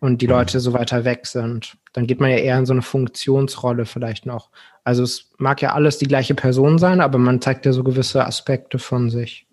[0.00, 0.32] und die mhm.
[0.32, 1.76] Leute so weiter weg sind.
[1.96, 4.50] Dann geht man ja eher in so eine Funktionsrolle vielleicht noch.
[4.84, 8.26] Also es mag ja alles die gleiche Person sein, aber man zeigt ja so gewisse
[8.26, 9.46] Aspekte von sich.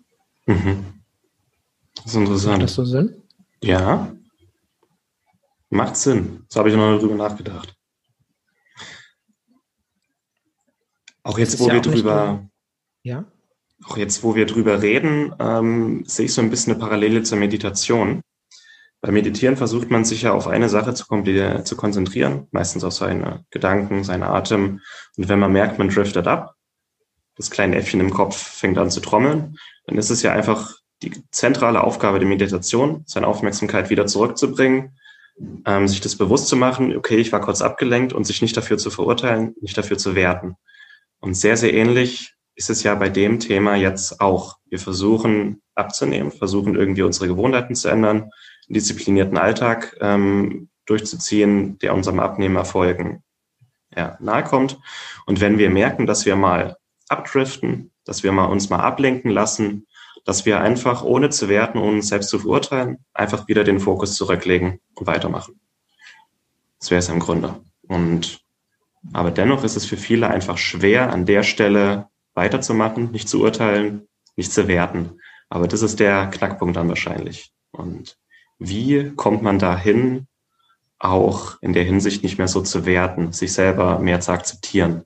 [0.44, 0.84] Mhm.
[1.96, 2.58] Das ist interessant.
[2.58, 3.22] Macht das so Sinn?
[3.62, 4.12] Ja.
[5.70, 6.44] Macht Sinn.
[6.50, 7.74] So habe ich noch nicht drüber nachgedacht.
[11.22, 12.46] Auch jetzt, wo ja wir drüber,
[13.04, 13.24] ja?
[13.86, 17.38] auch jetzt, wo wir drüber reden, ähm, sehe ich so ein bisschen eine Parallele zur
[17.38, 18.20] Meditation.
[19.04, 23.44] Beim Meditieren versucht man sich ja auf eine Sache zu, zu konzentrieren, meistens auf seine
[23.50, 24.80] Gedanken, seinen Atem.
[25.18, 26.54] Und wenn man merkt, man driftet ab,
[27.36, 31.12] das kleine Äffchen im Kopf fängt an zu trommeln, dann ist es ja einfach die
[31.30, 34.98] zentrale Aufgabe der Meditation, seine Aufmerksamkeit wieder zurückzubringen,
[35.66, 38.78] ähm, sich das bewusst zu machen, okay, ich war kurz abgelenkt und sich nicht dafür
[38.78, 40.56] zu verurteilen, nicht dafür zu werten.
[41.20, 44.56] Und sehr, sehr ähnlich ist es ja bei dem Thema jetzt auch.
[44.70, 48.30] Wir versuchen abzunehmen, versuchen irgendwie unsere Gewohnheiten zu ändern, einen
[48.74, 53.22] disziplinierten Alltag ähm, durchzuziehen, der unserem Abnehmerfolgen
[53.96, 54.78] ja, nahe kommt.
[55.26, 56.76] Und wenn wir merken, dass wir mal
[57.08, 59.86] abdriften, dass wir mal uns mal ablenken lassen,
[60.24, 64.16] dass wir einfach ohne zu werten, ohne uns selbst zu verurteilen, einfach wieder den Fokus
[64.16, 65.60] zurücklegen und weitermachen.
[66.80, 67.60] Das wäre es im Grunde.
[67.82, 68.40] Und
[69.12, 74.08] aber dennoch ist es für viele einfach schwer, an der Stelle weiterzumachen, nicht zu urteilen,
[74.36, 75.20] nicht zu werten.
[75.48, 77.52] Aber das ist der Knackpunkt dann wahrscheinlich.
[77.70, 78.16] Und
[78.58, 80.26] wie kommt man dahin,
[80.98, 85.04] auch in der Hinsicht nicht mehr so zu werten, sich selber mehr zu akzeptieren?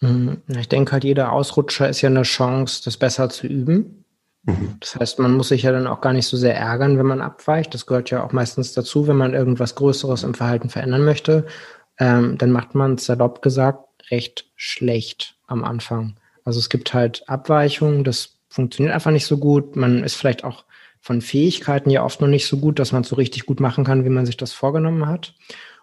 [0.00, 4.04] Hm, ich denke halt, jeder Ausrutscher ist ja eine Chance, das besser zu üben.
[4.44, 4.76] Mhm.
[4.80, 7.20] Das heißt, man muss sich ja dann auch gar nicht so sehr ärgern, wenn man
[7.20, 7.74] abweicht.
[7.74, 11.46] Das gehört ja auch meistens dazu, wenn man irgendwas Größeres im Verhalten verändern möchte.
[11.98, 16.14] Ähm, dann macht man, salopp gesagt, recht schlecht am Anfang.
[16.44, 19.76] Also es gibt halt Abweichungen, das funktioniert einfach nicht so gut.
[19.76, 20.64] Man ist vielleicht auch
[21.00, 23.84] von Fähigkeiten ja oft noch nicht so gut, dass man es so richtig gut machen
[23.84, 25.34] kann, wie man sich das vorgenommen hat.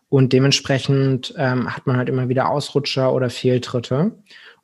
[0.09, 4.11] Und dementsprechend ähm, hat man halt immer wieder Ausrutscher oder Fehltritte.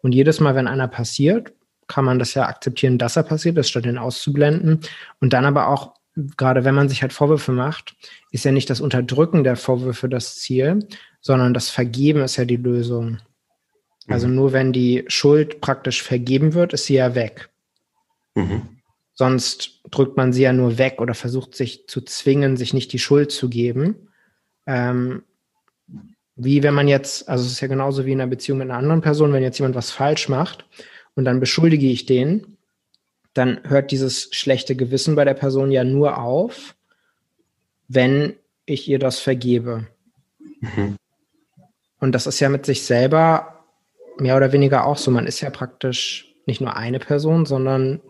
[0.01, 1.53] Und jedes Mal, wenn einer passiert,
[1.87, 4.79] kann man das ja akzeptieren, dass er passiert ist, statt ihn auszublenden.
[5.19, 5.93] Und dann aber auch,
[6.37, 7.95] gerade wenn man sich halt Vorwürfe macht,
[8.31, 10.87] ist ja nicht das Unterdrücken der Vorwürfe das Ziel,
[11.19, 13.17] sondern das Vergeben ist ja die Lösung.
[14.07, 14.35] Also mhm.
[14.35, 17.50] nur wenn die Schuld praktisch vergeben wird, ist sie ja weg.
[18.35, 18.61] Mhm.
[19.13, 22.99] Sonst drückt man sie ja nur weg oder versucht sich zu zwingen, sich nicht die
[22.99, 24.09] Schuld zu geben.
[24.65, 25.23] Ähm,
[26.35, 28.79] wie wenn man jetzt, also es ist ja genauso wie in einer Beziehung mit einer
[28.79, 30.65] anderen Person, wenn jetzt jemand was falsch macht
[31.15, 32.57] und dann beschuldige ich den,
[33.33, 36.75] dann hört dieses schlechte Gewissen bei der Person ja nur auf,
[37.87, 39.87] wenn ich ihr das vergebe.
[40.61, 40.95] Mhm.
[41.99, 43.65] Und das ist ja mit sich selber
[44.17, 45.11] mehr oder weniger auch so.
[45.11, 48.01] Man ist ja praktisch nicht nur eine Person, sondern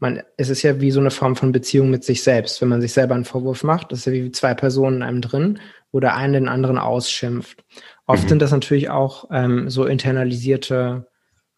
[0.00, 2.60] man, es ist ja wie so eine Form von Beziehung mit sich selbst.
[2.60, 5.20] Wenn man sich selber einen Vorwurf macht, das ist ja wie zwei Personen in einem
[5.20, 5.60] drin,
[5.92, 7.64] wo der eine den anderen ausschimpft.
[8.06, 8.28] Oft mhm.
[8.28, 11.08] sind das natürlich auch ähm, so internalisierte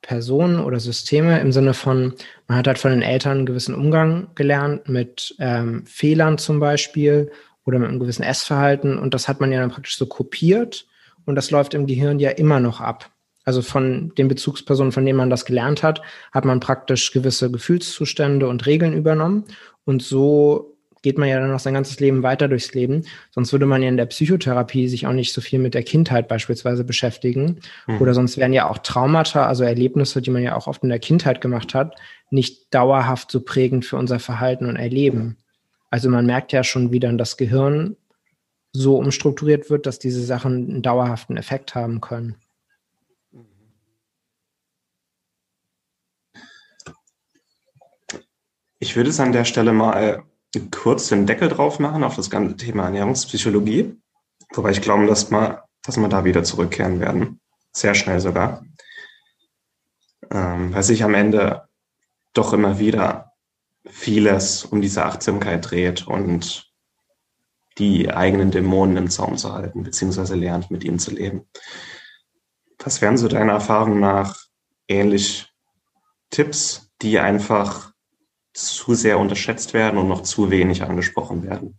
[0.03, 2.15] Personen oder Systeme im Sinne von,
[2.49, 7.31] man hat halt von den Eltern einen gewissen Umgang gelernt mit ähm, Fehlern zum Beispiel
[7.67, 10.87] oder mit einem gewissen Essverhalten und das hat man ja dann praktisch so kopiert
[11.27, 13.11] und das läuft im Gehirn ja immer noch ab.
[13.51, 18.47] Also von den Bezugspersonen, von denen man das gelernt hat, hat man praktisch gewisse Gefühlszustände
[18.47, 19.43] und Regeln übernommen.
[19.85, 23.03] Und so geht man ja dann noch sein ganzes Leben weiter durchs Leben.
[23.33, 26.29] Sonst würde man ja in der Psychotherapie sich auch nicht so viel mit der Kindheit
[26.29, 27.59] beispielsweise beschäftigen.
[27.89, 28.01] Mhm.
[28.01, 31.01] Oder sonst wären ja auch Traumata, also Erlebnisse, die man ja auch oft in der
[31.01, 31.97] Kindheit gemacht hat,
[32.31, 35.39] nicht dauerhaft so prägend für unser Verhalten und Erleben.
[35.91, 37.97] Also man merkt ja schon, wie dann das Gehirn
[38.73, 42.37] so umstrukturiert wird, dass diese Sachen einen dauerhaften Effekt haben können.
[48.83, 50.25] Ich würde es an der Stelle mal
[50.71, 54.01] kurz den Deckel drauf machen auf das ganze Thema Ernährungspsychologie.
[54.55, 57.41] Wobei ich glaube, dass wir, dass wir da wieder zurückkehren werden.
[57.73, 58.65] Sehr schnell sogar.
[60.31, 61.69] Ähm, weil sich am Ende
[62.33, 63.33] doch immer wieder
[63.87, 66.73] vieles um diese Achtsamkeit dreht und
[67.77, 71.47] die eigenen Dämonen im Zaum zu halten, beziehungsweise lernt, mit ihnen zu leben.
[72.79, 74.39] Was wären so deiner Erfahrung nach
[74.89, 75.53] ähnlich
[76.31, 77.93] Tipps, die einfach
[78.53, 81.79] zu sehr unterschätzt werden und noch zu wenig angesprochen werden.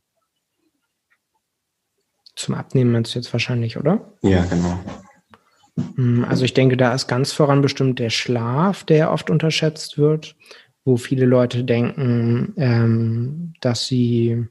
[2.35, 4.13] Zum Abnehmen meinst du jetzt wahrscheinlich, oder?
[4.21, 4.79] Ja, genau.
[5.95, 10.35] Hm, also ich denke, da ist ganz voran bestimmt der Schlaf, der oft unterschätzt wird,
[10.85, 14.47] wo viele Leute denken, ähm, dass sie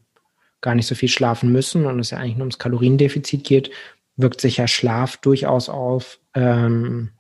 [0.61, 3.71] gar nicht so viel schlafen müssen und es ja eigentlich nur ums Kaloriendefizit geht,
[4.17, 7.11] wirkt sich ja Schlaf durchaus auf ähm,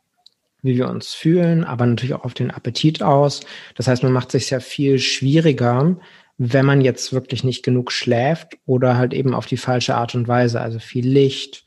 [0.62, 3.40] wie wir uns fühlen, aber natürlich auch auf den Appetit aus.
[3.76, 5.96] Das heißt, man macht sich ja viel schwieriger,
[6.38, 10.28] wenn man jetzt wirklich nicht genug schläft oder halt eben auf die falsche Art und
[10.28, 10.60] Weise.
[10.60, 11.64] Also viel Licht,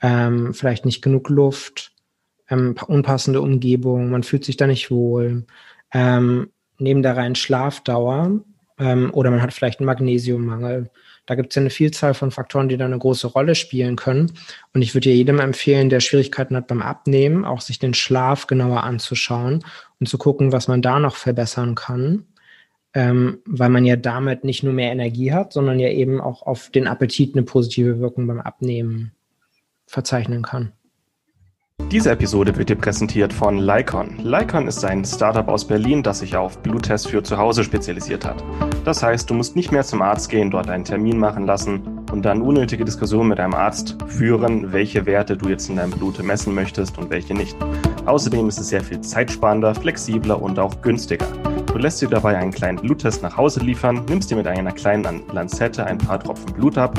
[0.00, 1.92] ähm, vielleicht nicht genug Luft,
[2.48, 5.46] ähm, unpassende Umgebung, man fühlt sich da nicht wohl.
[5.92, 8.40] Ähm, neben der reinen Schlafdauer
[8.78, 10.90] ähm, oder man hat vielleicht einen Magnesiummangel
[11.26, 14.32] da gibt es ja eine Vielzahl von Faktoren, die da eine große Rolle spielen können.
[14.74, 18.84] Und ich würde jedem empfehlen, der Schwierigkeiten hat beim Abnehmen, auch sich den Schlaf genauer
[18.84, 19.64] anzuschauen
[20.00, 22.26] und zu gucken, was man da noch verbessern kann.
[22.96, 26.70] Ähm, weil man ja damit nicht nur mehr Energie hat, sondern ja eben auch auf
[26.70, 29.10] den Appetit eine positive Wirkung beim Abnehmen
[29.86, 30.72] verzeichnen kann.
[31.94, 34.18] Diese Episode wird dir präsentiert von Lycon.
[34.20, 38.42] Lycon ist ein Startup aus Berlin, das sich auf Bluttests für zu Hause spezialisiert hat.
[38.84, 42.24] Das heißt, du musst nicht mehr zum Arzt gehen, dort einen Termin machen lassen, und
[42.24, 46.52] dann unnötige Diskussionen mit deinem Arzt führen, welche Werte du jetzt in deinem Blut messen
[46.52, 47.56] möchtest und welche nicht.
[48.06, 51.26] Außerdem ist es sehr viel zeitsparender, flexibler und auch günstiger.
[51.66, 55.22] Du lässt dir dabei einen kleinen Bluttest nach Hause liefern, nimmst dir mit einer kleinen
[55.32, 56.98] Lanzette ein paar Tropfen Blut ab,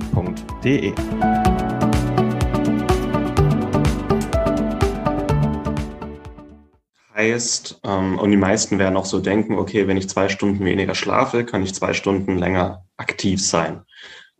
[0.11, 0.93] L-Y-K-O-N.de.
[7.15, 10.95] Heißt, ähm, und die meisten werden auch so denken, okay, wenn ich zwei Stunden weniger
[10.95, 13.83] schlafe, kann ich zwei Stunden länger aktiv sein.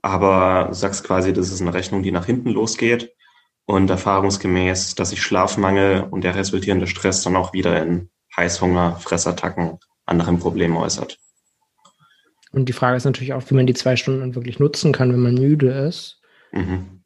[0.01, 3.13] Aber du sagst quasi, das ist eine Rechnung, die nach hinten losgeht
[3.65, 9.77] und erfahrungsgemäß, dass sich Schlafmangel und der resultierende Stress dann auch wieder in Heißhunger, Fressattacken,
[10.05, 11.19] anderen Problemen äußert.
[12.51, 15.19] Und die Frage ist natürlich auch, wie man die zwei Stunden wirklich nutzen kann, wenn
[15.19, 16.19] man müde ist.
[16.51, 17.01] Mhm.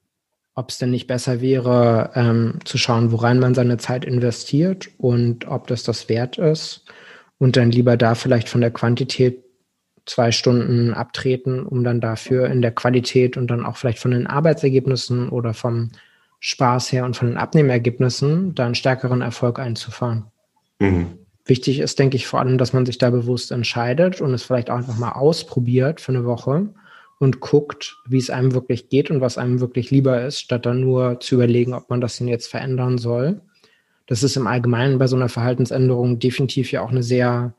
[0.56, 5.48] Ob es denn nicht besser wäre, ähm, zu schauen, worein man seine Zeit investiert und
[5.48, 6.86] ob das das wert ist.
[7.38, 9.44] Und dann lieber da vielleicht von der Quantität
[10.06, 14.28] zwei Stunden abtreten, um dann dafür in der Qualität und dann auch vielleicht von den
[14.28, 15.92] Arbeitsergebnissen oder vom
[16.40, 20.26] Spaß her und von den Abnehmergebnissen da einen stärkeren Erfolg einzufahren.
[20.80, 21.25] Mhm.
[21.46, 24.72] Wichtig ist, denke ich, vor allem, dass man sich da bewusst entscheidet und es vielleicht
[24.72, 26.70] auch einfach mal ausprobiert für eine Woche
[27.20, 30.82] und guckt, wie es einem wirklich geht und was einem wirklich lieber ist, statt dann
[30.82, 33.42] nur zu überlegen, ob man das denn jetzt verändern soll.
[34.08, 37.54] Das ist im Allgemeinen bei so einer Verhaltensänderung definitiv ja auch eine sehr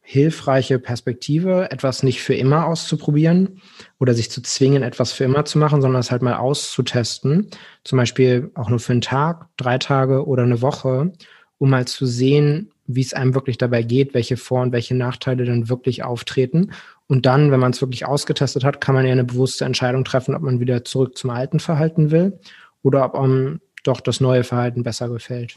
[0.00, 3.60] hilfreiche Perspektive, etwas nicht für immer auszuprobieren
[3.98, 7.48] oder sich zu zwingen, etwas für immer zu machen, sondern es halt mal auszutesten.
[7.84, 11.12] Zum Beispiel auch nur für einen Tag, drei Tage oder eine Woche,
[11.58, 15.44] um mal zu sehen, wie es einem wirklich dabei geht, welche Vor- und welche Nachteile
[15.44, 16.72] dann wirklich auftreten.
[17.06, 20.34] Und dann, wenn man es wirklich ausgetestet hat, kann man ja eine bewusste Entscheidung treffen,
[20.34, 22.40] ob man wieder zurück zum alten Verhalten will
[22.82, 25.56] oder ob einem doch das neue Verhalten besser gefällt.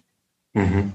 [0.53, 0.93] Mhm.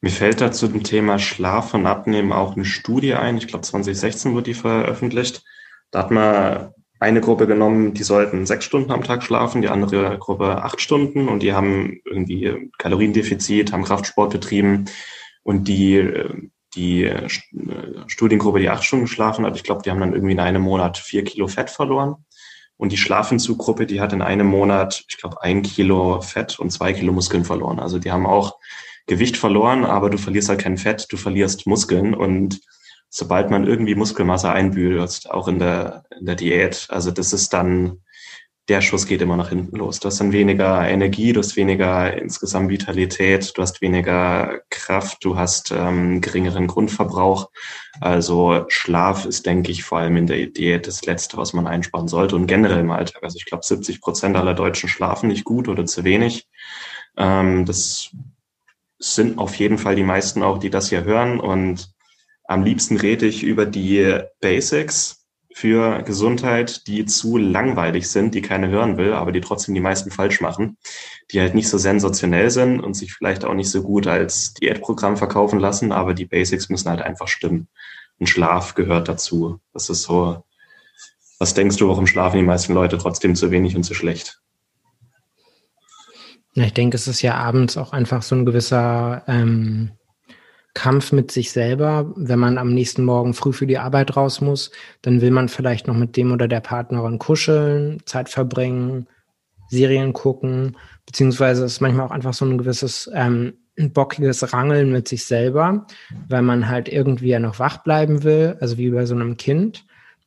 [0.00, 3.36] Mir fällt da zu dem Thema Schlaf und Abnehmen auch eine Studie ein.
[3.36, 5.42] Ich glaube, 2016 wurde die veröffentlicht.
[5.90, 10.16] Da hat man eine Gruppe genommen, die sollten sechs Stunden am Tag schlafen, die andere
[10.18, 14.84] Gruppe acht Stunden und die haben irgendwie Kaloriendefizit, haben Kraftsport betrieben
[15.44, 16.10] und die,
[16.74, 17.10] die
[18.08, 20.98] Studiengruppe, die acht Stunden geschlafen hat, ich glaube, die haben dann irgendwie in einem Monat
[20.98, 22.16] vier Kilo Fett verloren.
[22.76, 26.92] Und die Schlafentzuggruppe, die hat in einem Monat, ich glaube, ein Kilo Fett und zwei
[26.92, 27.78] Kilo Muskeln verloren.
[27.78, 28.58] Also die haben auch
[29.06, 32.60] Gewicht verloren, aber du verlierst halt kein Fett, du verlierst Muskeln und
[33.10, 38.02] sobald man irgendwie Muskelmasse einbüßt, auch in der, in der Diät, also das ist dann,
[38.68, 40.00] der Schuss geht immer nach hinten los.
[40.00, 45.36] Du hast dann weniger Energie, du hast weniger insgesamt Vitalität, du hast weniger Kraft, du
[45.36, 47.50] hast ähm, geringeren Grundverbrauch.
[48.00, 52.08] Also Schlaf ist, denke ich, vor allem in der Diät das Letzte, was man einsparen
[52.08, 53.22] sollte und generell im Alltag.
[53.22, 56.48] Also ich glaube, 70 Prozent aller Deutschen schlafen nicht gut oder zu wenig.
[57.18, 58.10] Ähm, das
[58.98, 61.38] sind auf jeden Fall die meisten auch, die das hier hören.
[61.38, 61.92] Und
[62.44, 65.23] am liebsten rede ich über die Basics
[65.54, 70.10] für Gesundheit, die zu langweilig sind, die keiner hören will, aber die trotzdem die meisten
[70.10, 70.78] falsch machen,
[71.30, 75.16] die halt nicht so sensationell sind und sich vielleicht auch nicht so gut als Diätprogramm
[75.16, 77.68] verkaufen lassen, aber die Basics müssen halt einfach stimmen.
[78.18, 79.60] Und Schlaf gehört dazu.
[79.72, 80.42] Das ist so,
[81.38, 84.40] was denkst du, warum schlafen die meisten Leute trotzdem zu wenig und zu schlecht?
[86.54, 89.92] Ich denke, es ist ja abends auch einfach so ein gewisser ähm,
[90.74, 92.12] Kampf mit sich selber.
[92.16, 95.86] Wenn man am nächsten Morgen früh für die Arbeit raus muss, dann will man vielleicht
[95.86, 99.06] noch mit dem oder der Partnerin kuscheln, Zeit verbringen,
[99.68, 105.24] Serien gucken, beziehungsweise ist manchmal auch einfach so ein gewisses ähm, bockiges Rangeln mit sich
[105.24, 105.86] selber,
[106.28, 109.84] weil man halt irgendwie ja noch wach bleiben will, also wie bei so einem Kind.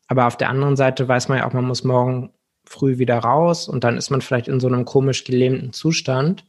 [0.08, 2.32] Aber auf der anderen Seite weiß man ja auch, man muss morgen
[2.66, 6.46] früh wieder raus und dann ist man vielleicht in so einem komisch gelähmten Zustand.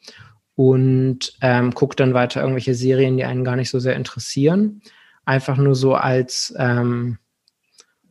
[0.58, 4.82] Und ähm, guckt dann weiter irgendwelche Serien, die einen gar nicht so sehr interessieren.
[5.24, 7.18] Einfach nur so als, ähm,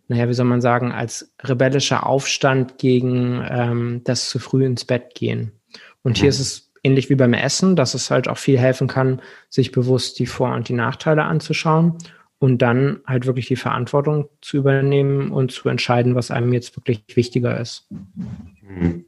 [0.07, 5.13] naja, wie soll man sagen, als rebellischer Aufstand gegen ähm, das zu früh ins Bett
[5.13, 5.51] gehen.
[6.03, 9.21] Und hier ist es ähnlich wie beim Essen, dass es halt auch viel helfen kann,
[9.49, 11.97] sich bewusst die Vor- und die Nachteile anzuschauen
[12.39, 17.03] und dann halt wirklich die Verantwortung zu übernehmen und zu entscheiden, was einem jetzt wirklich
[17.13, 17.89] wichtiger ist.
[18.61, 19.06] Mhm.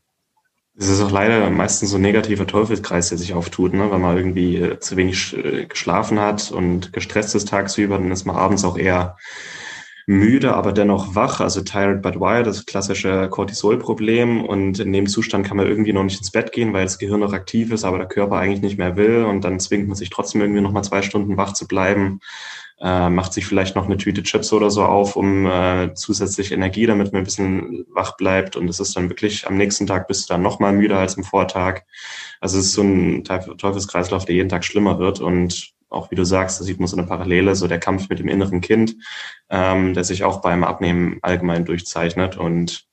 [0.81, 3.91] Es ist auch leider meistens so ein negativer Teufelskreis, der sich auftut, ne?
[3.91, 8.23] wenn man irgendwie äh, zu wenig äh, geschlafen hat und gestresst ist tagsüber, dann ist
[8.23, 9.17] man abends auch eher
[10.09, 14.43] müde, aber dennoch wach, also tired but wired, das klassische Cortisol-Problem.
[14.43, 17.19] Und in dem Zustand kann man irgendwie noch nicht ins Bett gehen, weil das Gehirn
[17.19, 19.23] noch aktiv ist, aber der Körper eigentlich nicht mehr will.
[19.25, 22.21] Und dann zwingt man sich trotzdem irgendwie noch mal zwei Stunden wach zu bleiben
[22.81, 26.85] äh, macht sich vielleicht noch eine Tüte Chips oder so auf, um äh, zusätzlich Energie,
[26.85, 28.55] damit man ein bisschen wach bleibt.
[28.55, 31.17] Und es ist dann wirklich am nächsten Tag bist du dann noch mal müder als
[31.17, 31.81] am Vortag.
[32.39, 35.19] Also es ist so ein Teufelskreislauf, der jeden Tag schlimmer wird.
[35.19, 38.19] Und auch wie du sagst, da sieht man so eine Parallele, so der Kampf mit
[38.19, 38.95] dem inneren Kind,
[39.49, 42.37] ähm, der sich auch beim Abnehmen allgemein durchzeichnet.
[42.37, 42.85] Und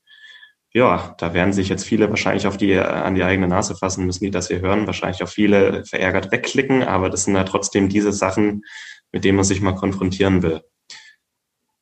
[0.72, 4.24] ja, da werden sich jetzt viele wahrscheinlich auf die, an die eigene Nase fassen müssen,
[4.24, 4.86] die das hier hören.
[4.86, 8.64] Wahrscheinlich auch viele verärgert wegklicken, aber das sind ja trotzdem diese Sachen,
[9.12, 10.62] mit dem man sich mal konfrontieren will.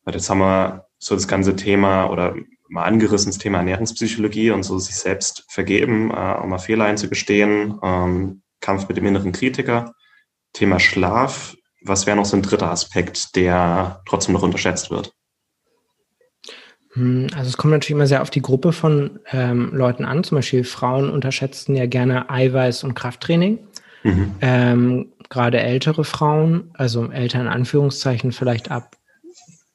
[0.05, 2.37] Weil jetzt haben wir so das ganze Thema oder
[2.69, 7.79] mal angerissen, das Thema Ernährungspsychologie und so sich selbst vergeben, äh, auch mal Fehler einzugestehen,
[7.83, 9.95] ähm, Kampf mit dem inneren Kritiker,
[10.55, 11.57] Thema Schlaf.
[11.83, 15.13] Was wäre noch so ein dritter Aspekt, der trotzdem noch unterschätzt wird?
[16.95, 20.25] Hm, also es kommt natürlich immer sehr auf die Gruppe von ähm, Leuten an.
[20.25, 23.59] Zum Beispiel Frauen unterschätzen ja gerne Eiweiß und Krafttraining.
[24.03, 24.35] Mhm.
[24.41, 28.97] Ähm, Gerade ältere Frauen, also älter in Anführungszeichen, vielleicht ab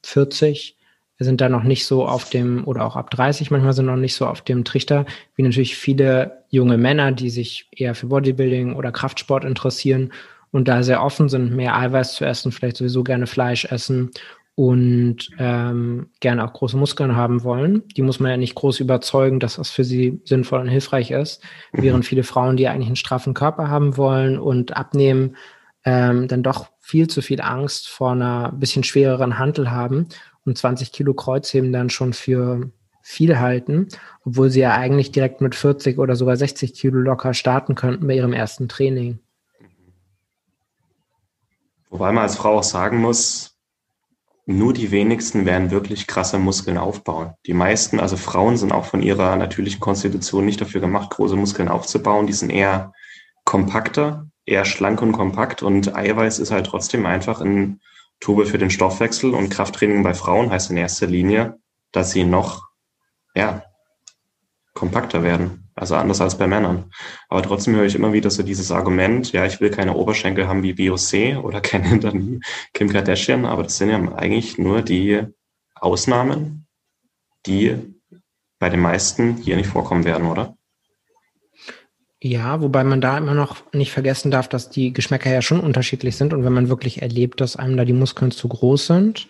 [0.04, 0.76] 40,
[1.18, 4.14] sind da noch nicht so auf dem, oder auch ab 30 manchmal sind noch nicht
[4.14, 5.04] so auf dem Trichter,
[5.36, 10.12] wie natürlich viele junge Männer, die sich eher für Bodybuilding oder Kraftsport interessieren
[10.52, 14.10] und da sehr offen sind, mehr Eiweiß zu essen, vielleicht sowieso gerne Fleisch essen
[14.54, 17.86] und ähm, gerne auch große Muskeln haben wollen.
[17.96, 21.42] Die muss man ja nicht groß überzeugen, dass das für sie sinnvoll und hilfreich ist,
[21.72, 21.82] mhm.
[21.82, 25.36] während viele Frauen, die eigentlich einen straffen Körper haben wollen und abnehmen,
[25.84, 30.08] ähm, dann doch viel zu viel Angst vor einer bisschen schwereren Handel haben
[30.44, 32.70] und 20 Kilo Kreuzheben dann schon für
[33.02, 33.88] viel halten,
[34.24, 38.14] obwohl sie ja eigentlich direkt mit 40 oder sogar 60 Kilo locker starten könnten bei
[38.14, 39.20] ihrem ersten Training.
[41.90, 43.58] Wobei man als Frau auch sagen muss,
[44.46, 47.34] nur die wenigsten werden wirklich krasse Muskeln aufbauen.
[47.46, 51.68] Die meisten, also Frauen sind auch von ihrer natürlichen Konstitution nicht dafür gemacht, große Muskeln
[51.68, 52.26] aufzubauen.
[52.26, 52.92] Die sind eher
[53.44, 57.80] kompakter, eher schlank und kompakt und Eiweiß ist halt trotzdem einfach ein
[58.20, 61.58] Tube für den Stoffwechsel und Krafttraining bei Frauen heißt in erster Linie,
[61.92, 62.68] dass sie noch,
[63.34, 63.64] ja,
[64.74, 65.69] kompakter werden.
[65.80, 66.92] Also anders als bei Männern.
[67.30, 70.62] Aber trotzdem höre ich immer wieder so dieses Argument, ja, ich will keine Oberschenkel haben
[70.62, 72.40] wie Beyoncé oder keine Hintern wie
[72.74, 75.22] Kim Kardashian, aber das sind ja eigentlich nur die
[75.74, 76.66] Ausnahmen,
[77.46, 77.76] die
[78.58, 80.54] bei den meisten hier nicht vorkommen werden, oder?
[82.22, 86.16] Ja, wobei man da immer noch nicht vergessen darf, dass die Geschmäcker ja schon unterschiedlich
[86.16, 89.28] sind und wenn man wirklich erlebt, dass einem da die Muskeln zu groß sind,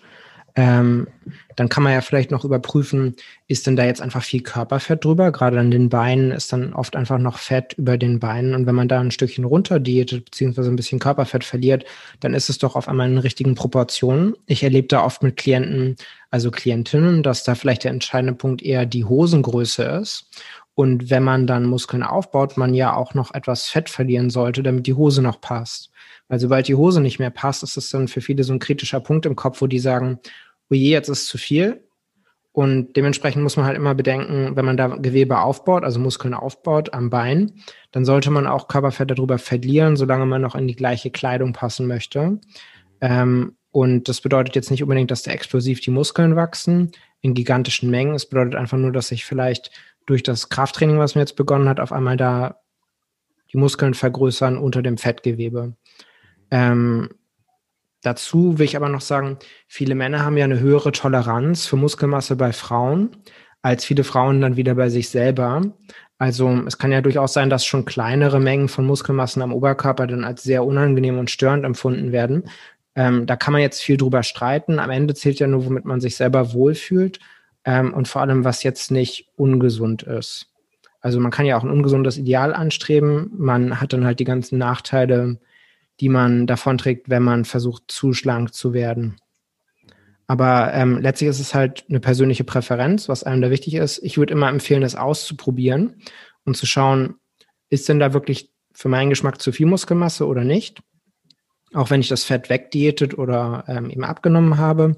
[0.55, 1.07] ähm,
[1.55, 3.15] dann kann man ja vielleicht noch überprüfen,
[3.47, 5.31] ist denn da jetzt einfach viel Körperfett drüber?
[5.31, 8.55] Gerade an den Beinen ist dann oft einfach noch Fett über den Beinen.
[8.55, 11.85] Und wenn man da ein Stückchen runter diätet, beziehungsweise ein bisschen Körperfett verliert,
[12.19, 14.35] dann ist es doch auf einmal in richtigen Proportionen.
[14.45, 15.95] Ich erlebe da oft mit Klienten,
[16.31, 20.27] also Klientinnen, dass da vielleicht der entscheidende Punkt eher die Hosengröße ist.
[20.73, 24.87] Und wenn man dann Muskeln aufbaut, man ja auch noch etwas Fett verlieren sollte, damit
[24.87, 25.91] die Hose noch passt.
[26.31, 29.01] Weil sobald die Hose nicht mehr passt, ist es dann für viele so ein kritischer
[29.01, 30.17] Punkt im Kopf, wo die sagen,
[30.69, 31.83] oh je, jetzt ist zu viel.
[32.53, 36.93] Und dementsprechend muss man halt immer bedenken, wenn man da Gewebe aufbaut, also Muskeln aufbaut
[36.93, 37.51] am Bein,
[37.91, 41.85] dann sollte man auch Körperfett darüber verlieren, solange man noch in die gleiche Kleidung passen
[41.85, 42.39] möchte.
[43.01, 47.89] Ähm, und das bedeutet jetzt nicht unbedingt, dass da explosiv die Muskeln wachsen in gigantischen
[47.89, 48.15] Mengen.
[48.15, 49.69] Es bedeutet einfach nur, dass sich vielleicht
[50.05, 52.61] durch das Krafttraining, was man jetzt begonnen hat, auf einmal da
[53.51, 55.75] die Muskeln vergrößern unter dem Fettgewebe.
[56.51, 57.09] Ähm,
[58.03, 59.37] dazu will ich aber noch sagen,
[59.67, 63.15] viele Männer haben ja eine höhere Toleranz für Muskelmasse bei Frauen
[63.61, 65.61] als viele Frauen dann wieder bei sich selber.
[66.17, 70.23] Also es kann ja durchaus sein, dass schon kleinere Mengen von Muskelmassen am Oberkörper dann
[70.23, 72.43] als sehr unangenehm und störend empfunden werden.
[72.95, 74.79] Ähm, da kann man jetzt viel drüber streiten.
[74.79, 77.19] Am Ende zählt ja nur, womit man sich selber wohlfühlt
[77.65, 80.47] ähm, und vor allem, was jetzt nicht ungesund ist.
[80.99, 83.31] Also man kann ja auch ein ungesundes Ideal anstreben.
[83.35, 85.39] Man hat dann halt die ganzen Nachteile,
[86.01, 89.15] die man davonträgt, wenn man versucht, zu schlank zu werden.
[90.27, 93.99] Aber ähm, letztlich ist es halt eine persönliche Präferenz, was einem da wichtig ist.
[94.01, 96.01] Ich würde immer empfehlen, das auszuprobieren
[96.45, 97.15] und zu schauen,
[97.69, 100.81] ist denn da wirklich für meinen Geschmack zu viel Muskelmasse oder nicht.
[101.73, 104.95] Auch wenn ich das Fett wegdiätet oder ähm, eben abgenommen habe.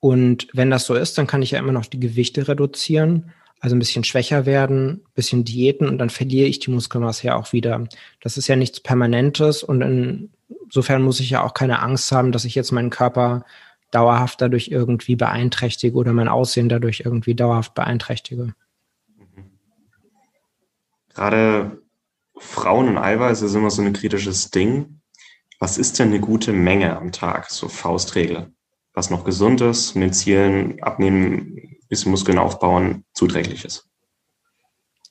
[0.00, 3.76] Und wenn das so ist, dann kann ich ja immer noch die Gewichte reduzieren, also
[3.76, 7.52] ein bisschen schwächer werden, ein bisschen diäten und dann verliere ich die Muskelmasse ja auch
[7.52, 7.86] wieder.
[8.20, 10.28] Das ist ja nichts Permanentes und
[10.72, 13.44] insofern muss ich ja auch keine Angst haben, dass ich jetzt meinen Körper
[13.90, 18.54] dauerhaft dadurch irgendwie beeinträchtige oder mein Aussehen dadurch irgendwie dauerhaft beeinträchtige.
[21.14, 21.82] Gerade
[22.38, 25.02] Frauen und Eiweiß ist immer so ein kritisches Ding.
[25.58, 28.50] Was ist denn eine gute Menge am Tag, so Faustregel?
[28.94, 33.90] Was noch gesund ist, mit Zielen abnehmen, bisschen Muskeln aufbauen, zuträglich ist?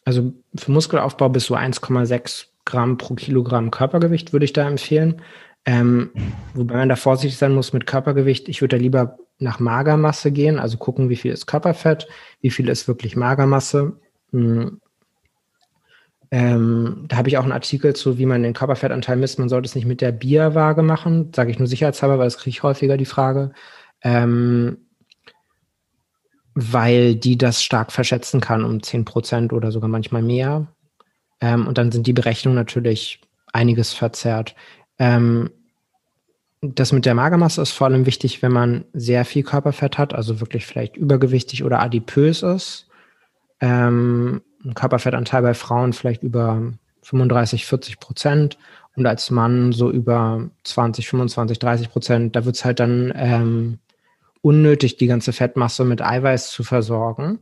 [0.06, 5.22] Also für Muskelaufbau bis so 1,6 Gramm pro Kilogramm Körpergewicht würde ich da empfehlen.
[5.66, 6.10] Ähm,
[6.54, 8.50] wobei man da vorsichtig sein muss mit Körpergewicht.
[8.50, 12.08] Ich würde da lieber nach Magermasse gehen, also gucken, wie viel ist Körperfett,
[12.42, 13.94] wie viel ist wirklich Magermasse.
[14.32, 14.80] Hm.
[16.34, 19.38] Ähm, da habe ich auch einen Artikel zu, wie man den Körperfettanteil misst.
[19.38, 22.52] Man sollte es nicht mit der Bierwaage machen, sage ich nur sicherheitshalber, weil das kriege
[22.52, 23.52] ich häufiger die Frage.
[24.02, 24.78] Ähm,
[26.54, 30.68] weil die das stark verschätzen kann um 10 Prozent oder sogar manchmal mehr.
[31.42, 33.22] Ähm, und dann sind die Berechnungen natürlich
[33.54, 34.56] einiges verzerrt.
[35.02, 35.50] Ähm,
[36.62, 40.40] das mit der Magermasse ist vor allem wichtig, wenn man sehr viel Körperfett hat, also
[40.40, 42.88] wirklich vielleicht übergewichtig oder adipös ist.
[43.60, 46.62] Ähm, ein Körperfettanteil bei Frauen vielleicht über
[47.02, 48.60] 35, 40 Prozent
[48.96, 52.36] und als Mann so über 20, 25, 30 Prozent.
[52.36, 53.80] Da wird es halt dann ähm,
[54.44, 57.40] unnötig, die ganze Fettmasse mit Eiweiß zu versorgen.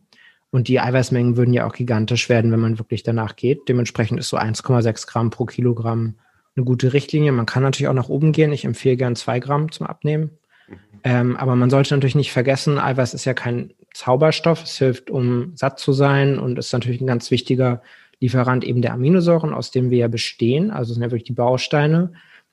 [0.50, 3.68] Und die Eiweißmengen würden ja auch gigantisch werden, wenn man wirklich danach geht.
[3.68, 6.16] Dementsprechend ist so 1,6 Gramm pro Kilogramm
[6.56, 7.32] eine gute Richtlinie.
[7.32, 8.52] Man kann natürlich auch nach oben gehen.
[8.52, 10.32] Ich empfehle gern zwei Gramm zum Abnehmen.
[10.68, 10.76] Mhm.
[11.04, 14.64] Ähm, aber man sollte natürlich nicht vergessen, Eiweiß ist ja kein Zauberstoff.
[14.64, 17.82] Es hilft, um satt zu sein und ist natürlich ein ganz wichtiger
[18.20, 20.72] Lieferant eben der Aminosäuren, aus dem wir ja bestehen.
[20.72, 22.12] Also sind ja wirklich die Bausteine.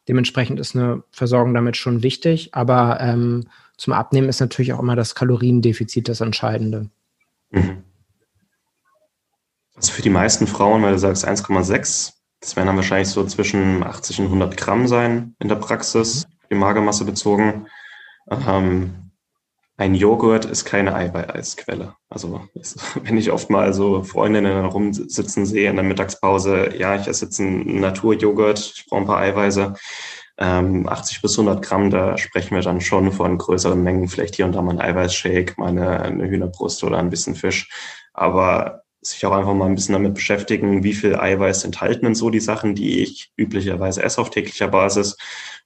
[0.09, 2.51] Dementsprechend ist eine Versorgung damit schon wichtig.
[2.55, 6.89] Aber ähm, zum Abnehmen ist natürlich auch immer das Kaloriendefizit das Entscheidende.
[7.51, 7.83] Mhm.
[9.75, 13.83] Also für die meisten Frauen, weil du sagst 1,6, das werden dann wahrscheinlich so zwischen
[13.83, 17.67] 80 und 100 Gramm sein in der Praxis, die Magermasse bezogen.
[18.31, 19.07] Ähm,
[19.79, 21.95] ein Joghurt ist keine Eiweißquelle.
[22.09, 22.41] Also
[23.03, 27.41] wenn ich oft mal so Freundinnen rumsitzen sehe in der Mittagspause, ja, ich esse jetzt
[27.41, 29.75] einen Naturjoghurt, ich brauche ein paar Eiweiße.
[30.39, 34.45] Ähm, 80 bis 100 Gramm, da sprechen wir dann schon von größeren Mengen, vielleicht hier
[34.45, 37.71] und da mal ein Eiweißshake, mal eine, eine Hühnerbrust oder ein bisschen Fisch.
[38.13, 42.31] Aber sich auch einfach mal ein bisschen damit beschäftigen, wie viel Eiweiß enthalten denn so
[42.31, 45.17] die Sachen, die ich üblicherweise esse auf täglicher Basis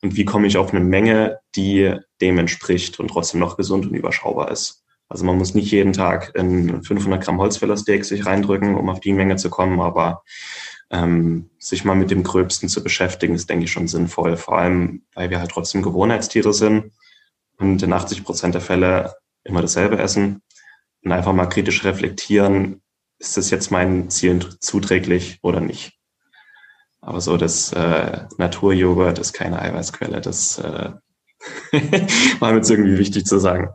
[0.03, 3.95] und wie komme ich auf eine Menge, die dem entspricht und trotzdem noch gesund und
[3.95, 4.85] überschaubar ist.
[5.09, 9.13] Also man muss nicht jeden Tag in 500 Gramm Holzfällersteak sich reindrücken, um auf die
[9.13, 10.23] Menge zu kommen, aber
[10.91, 14.37] ähm, sich mal mit dem Gröbsten zu beschäftigen, ist, denke ich, schon sinnvoll.
[14.37, 16.93] Vor allem, weil wir halt trotzdem Gewohnheitstiere sind
[17.59, 20.43] und in 80 Prozent der Fälle immer dasselbe essen
[21.03, 22.81] und einfach mal kritisch reflektieren,
[23.21, 25.93] ist das jetzt meinen Zielen zuträglich oder nicht.
[27.03, 30.21] Aber so das äh, Naturjoghurt ist keine Eiweißquelle.
[30.21, 30.91] Das äh,
[32.41, 33.69] war mir jetzt irgendwie wichtig zu sagen.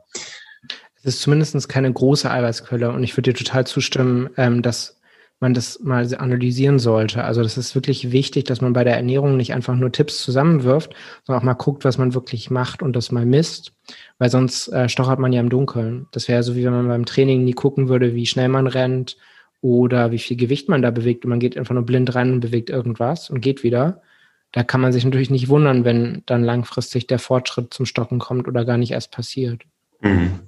[0.96, 5.00] Es ist zumindest keine große Eiweißquelle und ich würde dir total zustimmen, ähm, dass
[5.40, 7.24] man das mal analysieren sollte.
[7.24, 10.96] Also das ist wirklich wichtig, dass man bei der Ernährung nicht einfach nur Tipps zusammenwirft,
[11.24, 13.74] sondern auch mal guckt, was man wirklich macht und das mal misst,
[14.18, 16.08] weil sonst äh, stochert man ja im Dunkeln.
[16.12, 19.18] Das wäre so, wie wenn man beim Training nie gucken würde, wie schnell man rennt,
[19.66, 22.40] oder wie viel Gewicht man da bewegt und man geht einfach nur blind rein und
[22.40, 24.04] bewegt irgendwas und geht wieder.
[24.52, 28.48] Da kann man sich natürlich nicht wundern, wenn dann langfristig der Fortschritt zum Stocken kommt
[28.48, 29.64] oder gar nicht erst passiert.
[30.02, 30.42] Mhm.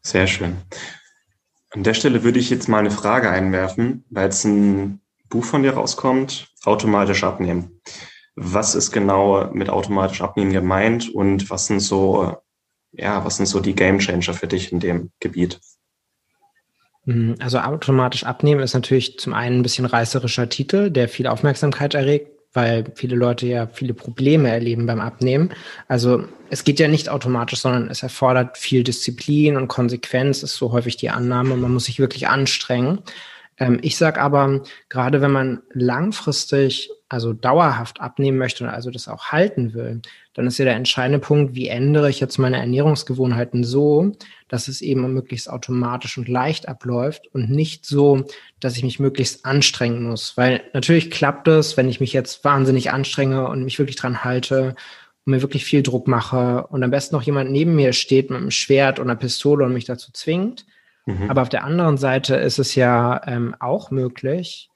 [0.00, 0.58] Sehr schön.
[1.70, 5.64] An der Stelle würde ich jetzt mal eine Frage einwerfen, weil jetzt ein Buch von
[5.64, 7.80] dir rauskommt, automatisch abnehmen.
[8.36, 12.36] Was ist genau mit automatisch abnehmen gemeint und was sind so,
[12.92, 15.58] ja, was sind so die Game Changer für dich in dem Gebiet?
[17.06, 21.94] Mhm, also automatisch abnehmen ist natürlich zum einen ein bisschen reißerischer Titel, der viel Aufmerksamkeit
[21.94, 25.50] erregt, weil viele Leute ja viele Probleme erleben beim Abnehmen.
[25.88, 30.72] Also es geht ja nicht automatisch, sondern es erfordert viel Disziplin und Konsequenz, ist so
[30.72, 31.56] häufig die Annahme.
[31.56, 33.00] Man muss sich wirklich anstrengen.
[33.58, 39.08] Ähm, ich sage aber, gerade wenn man langfristig, also dauerhaft abnehmen möchte und also das
[39.08, 40.00] auch halten will,
[40.34, 44.12] dann ist ja der entscheidende Punkt, wie ändere ich jetzt meine Ernährungsgewohnheiten so,
[44.48, 48.24] dass es eben möglichst automatisch und leicht abläuft und nicht so,
[48.58, 50.36] dass ich mich möglichst anstrengen muss.
[50.36, 54.74] Weil natürlich klappt es, wenn ich mich jetzt wahnsinnig anstrenge und mich wirklich dran halte
[55.24, 58.40] und mir wirklich viel Druck mache und am besten noch jemand neben mir steht mit
[58.40, 60.66] einem Schwert oder einer Pistole und mich dazu zwingt.
[61.06, 61.30] Mhm.
[61.30, 64.68] Aber auf der anderen Seite ist es ja ähm, auch möglich,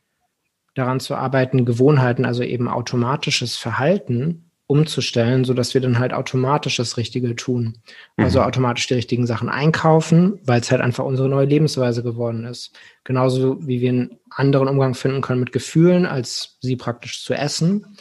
[0.74, 6.76] daran zu arbeiten, Gewohnheiten, also eben automatisches Verhalten umzustellen, so dass wir dann halt automatisch
[6.76, 7.78] das Richtige tun.
[8.18, 8.44] Also mhm.
[8.44, 12.76] automatisch die richtigen Sachen einkaufen, weil es halt einfach unsere neue Lebensweise geworden ist.
[13.02, 17.96] Genauso wie wir einen anderen Umgang finden können mit Gefühlen, als sie praktisch zu essen.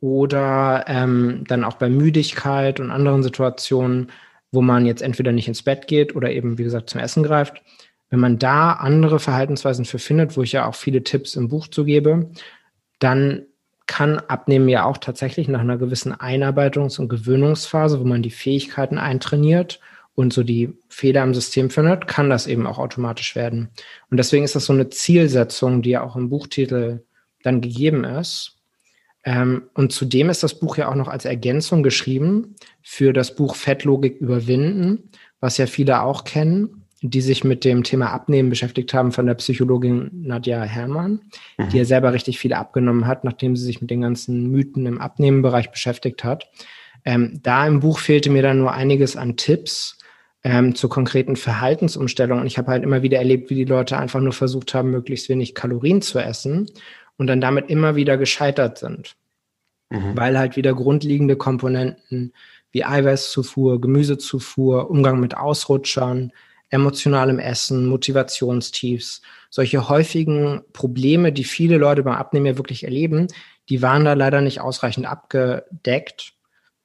[0.00, 4.10] Oder ähm, dann auch bei Müdigkeit und anderen Situationen,
[4.50, 7.62] wo man jetzt entweder nicht ins Bett geht oder eben, wie gesagt, zum Essen greift.
[8.10, 11.68] Wenn man da andere Verhaltensweisen für findet, wo ich ja auch viele Tipps im Buch
[11.68, 12.32] zugebe,
[12.98, 13.46] dann
[13.86, 18.98] kann Abnehmen ja auch tatsächlich nach einer gewissen Einarbeitungs- und Gewöhnungsphase, wo man die Fähigkeiten
[18.98, 19.80] eintrainiert
[20.14, 23.70] und so die Fehler im System findet, kann das eben auch automatisch werden.
[24.10, 27.02] Und deswegen ist das so eine Zielsetzung, die ja auch im Buchtitel
[27.42, 28.58] dann gegeben ist.
[29.24, 33.56] Ähm, und zudem ist das Buch ja auch noch als Ergänzung geschrieben für das Buch
[33.56, 35.10] Fettlogik überwinden,
[35.40, 39.34] was ja viele auch kennen die sich mit dem Thema Abnehmen beschäftigt haben von der
[39.34, 41.20] Psychologin Nadja Herrmann,
[41.58, 41.68] mhm.
[41.70, 45.00] die ja selber richtig viel abgenommen hat, nachdem sie sich mit den ganzen Mythen im
[45.00, 46.48] Abnehmenbereich beschäftigt hat.
[47.04, 49.98] Ähm, da im Buch fehlte mir dann nur einiges an Tipps
[50.44, 52.40] ähm, zur konkreten Verhaltensumstellung.
[52.40, 55.28] Und ich habe halt immer wieder erlebt, wie die Leute einfach nur versucht haben, möglichst
[55.28, 56.70] wenig Kalorien zu essen
[57.16, 59.16] und dann damit immer wieder gescheitert sind.
[59.90, 60.16] Mhm.
[60.16, 62.32] Weil halt wieder grundlegende Komponenten
[62.70, 66.32] wie Eiweißzufuhr, Gemüsezufuhr, Umgang mit Ausrutschern,
[66.72, 69.20] emotionalem Essen, Motivationstiefs,
[69.50, 73.28] solche häufigen Probleme, die viele Leute beim Abnehmen ja wirklich erleben,
[73.68, 76.32] die waren da leider nicht ausreichend abgedeckt.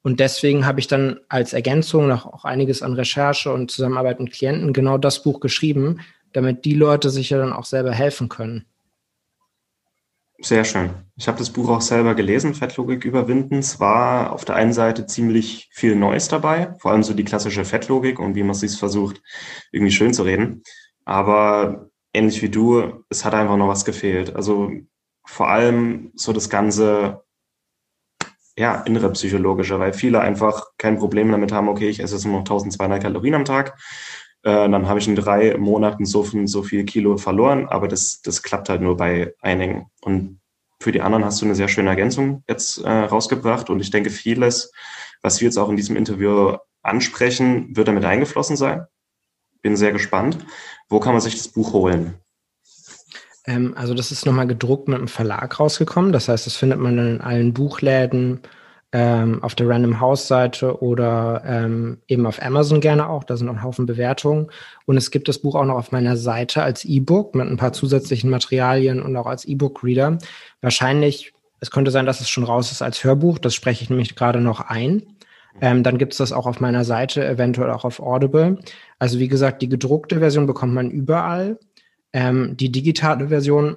[0.02, 4.32] Und deswegen habe ich dann als Ergänzung noch auch einiges an Recherche und Zusammenarbeit mit
[4.32, 6.00] Klienten genau das Buch geschrieben,
[6.32, 8.66] damit die Leute sich ja dann auch selber helfen können.
[10.40, 10.90] Sehr schön.
[11.16, 13.56] Ich habe das Buch auch selber gelesen, Fettlogik überwinden.
[13.58, 17.64] Es war auf der einen Seite ziemlich viel Neues dabei, vor allem so die klassische
[17.64, 19.20] Fettlogik und wie man sich versucht,
[19.72, 20.62] irgendwie schön zu reden.
[21.04, 24.36] Aber ähnlich wie du, es hat einfach noch was gefehlt.
[24.36, 24.70] Also
[25.24, 27.24] vor allem so das ganze,
[28.56, 32.34] ja, innere psychologische, weil viele einfach kein Problem damit haben, okay, ich esse jetzt nur
[32.34, 33.76] noch 1200 Kalorien am Tag
[34.50, 38.42] dann habe ich in drei Monaten so viel, so viel Kilo verloren, aber das, das
[38.42, 39.90] klappt halt nur bei einigen.
[40.00, 40.40] Und
[40.80, 43.68] für die anderen hast du eine sehr schöne Ergänzung jetzt äh, rausgebracht.
[43.70, 44.72] Und ich denke, vieles,
[45.22, 48.86] was wir jetzt auch in diesem Interview ansprechen, wird damit eingeflossen sein.
[49.60, 50.38] Bin sehr gespannt.
[50.88, 52.14] Wo kann man sich das Buch holen?
[53.44, 56.12] Ähm, also das ist nochmal gedruckt mit einem Verlag rausgekommen.
[56.12, 58.42] Das heißt, das findet man in allen Buchläden,
[58.92, 63.24] ähm, auf der Random House Seite oder ähm, eben auf Amazon gerne auch.
[63.24, 64.50] Da sind auch ein Haufen Bewertungen.
[64.86, 67.72] Und es gibt das Buch auch noch auf meiner Seite als E-Book mit ein paar
[67.72, 70.18] zusätzlichen Materialien und auch als E-Book-Reader.
[70.62, 73.38] Wahrscheinlich, es könnte sein, dass es schon raus ist als Hörbuch.
[73.38, 75.02] Das spreche ich nämlich gerade noch ein.
[75.60, 78.58] Ähm, dann gibt es das auch auf meiner Seite, eventuell auch auf Audible.
[78.98, 81.58] Also wie gesagt, die gedruckte Version bekommt man überall.
[82.12, 83.76] Ähm, die digitale Version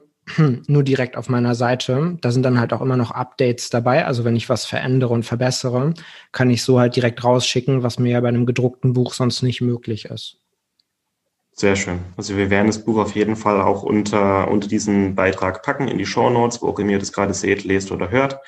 [0.67, 2.17] nur direkt auf meiner Seite.
[2.21, 4.05] Da sind dann halt auch immer noch Updates dabei.
[4.05, 5.93] Also wenn ich was verändere und verbessere,
[6.32, 9.61] kann ich so halt direkt rausschicken, was mir ja bei einem gedruckten Buch sonst nicht
[9.61, 10.38] möglich ist.
[11.53, 11.99] Sehr schön.
[12.17, 15.97] Also wir werden das Buch auf jeden Fall auch unter, unter diesen Beitrag packen in
[15.97, 18.39] die Show Notes, wo auch immer ihr das gerade seht, lest oder hört.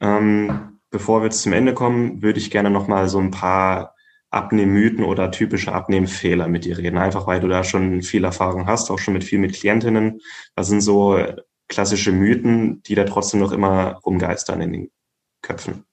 [0.00, 3.95] Ähm, bevor wir jetzt zum Ende kommen, würde ich gerne nochmal so ein paar
[4.36, 8.90] Abnehmmythen oder typische Abnehmfehler mit dir reden, einfach weil du da schon viel Erfahrung hast,
[8.90, 10.20] auch schon mit viel mit Klientinnen.
[10.54, 11.18] Das sind so
[11.68, 14.90] klassische Mythen, die da trotzdem noch immer rumgeistern in den
[15.42, 15.84] Köpfen.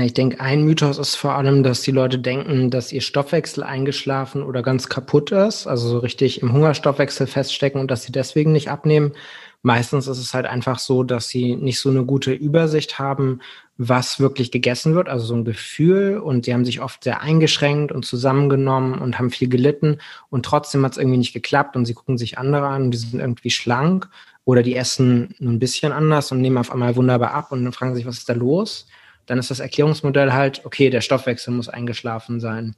[0.00, 4.44] Ich denke, ein Mythos ist vor allem, dass die Leute denken, dass ihr Stoffwechsel eingeschlafen
[4.44, 8.70] oder ganz kaputt ist, also so richtig im Hungerstoffwechsel feststecken und dass sie deswegen nicht
[8.70, 9.14] abnehmen.
[9.62, 13.40] Meistens ist es halt einfach so, dass sie nicht so eine gute Übersicht haben,
[13.78, 16.18] was wirklich gegessen wird, also so ein Gefühl.
[16.18, 19.98] Und sie haben sich oft sehr eingeschränkt und zusammengenommen und haben viel gelitten.
[20.30, 21.76] Und trotzdem hat es irgendwie nicht geklappt.
[21.76, 24.08] Und sie gucken sich andere an und die sind irgendwie schlank
[24.44, 27.94] oder die essen ein bisschen anders und nehmen auf einmal wunderbar ab und dann fragen
[27.94, 28.86] sich, was ist da los?
[29.26, 32.74] Dann ist das Erklärungsmodell halt, okay, der Stoffwechsel muss eingeschlafen sein.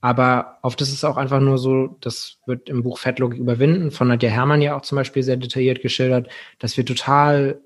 [0.00, 4.08] Aber oft ist es auch einfach nur so, das wird im Buch Fettlogik überwinden, von
[4.08, 6.28] Nadja Hermann ja auch zum Beispiel sehr detailliert geschildert,
[6.58, 7.60] dass wir total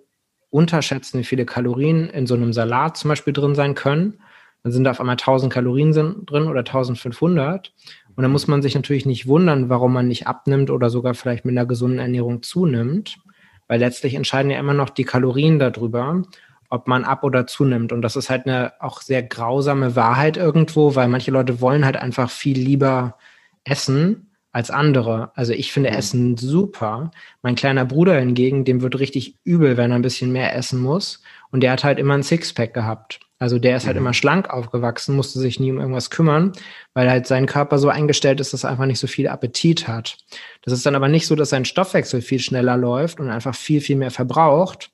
[0.53, 4.18] unterschätzen, wie viele Kalorien in so einem Salat zum Beispiel drin sein können.
[4.62, 5.92] Dann sind da auf einmal 1000 Kalorien
[6.26, 7.72] drin oder 1500.
[8.14, 11.44] Und dann muss man sich natürlich nicht wundern, warum man nicht abnimmt oder sogar vielleicht
[11.44, 13.18] mit einer gesunden Ernährung zunimmt.
[13.66, 16.22] Weil letztlich entscheiden ja immer noch die Kalorien darüber,
[16.68, 17.90] ob man ab oder zunimmt.
[17.90, 21.96] Und das ist halt eine auch sehr grausame Wahrheit irgendwo, weil manche Leute wollen halt
[21.96, 23.16] einfach viel lieber
[23.64, 25.32] essen als andere.
[25.34, 25.96] Also ich finde mhm.
[25.96, 27.11] Essen super.
[27.42, 31.22] Mein kleiner Bruder hingegen, dem wird richtig übel, wenn er ein bisschen mehr essen muss.
[31.50, 33.20] Und der hat halt immer ein Sixpack gehabt.
[33.38, 34.03] Also der ist halt mhm.
[34.03, 36.53] immer schlank aufgewachsen, musste sich nie um irgendwas kümmern,
[36.94, 40.18] weil halt sein Körper so eingestellt ist, dass er einfach nicht so viel Appetit hat.
[40.62, 43.80] Das ist dann aber nicht so, dass sein Stoffwechsel viel schneller läuft und einfach viel,
[43.80, 44.90] viel mehr verbraucht.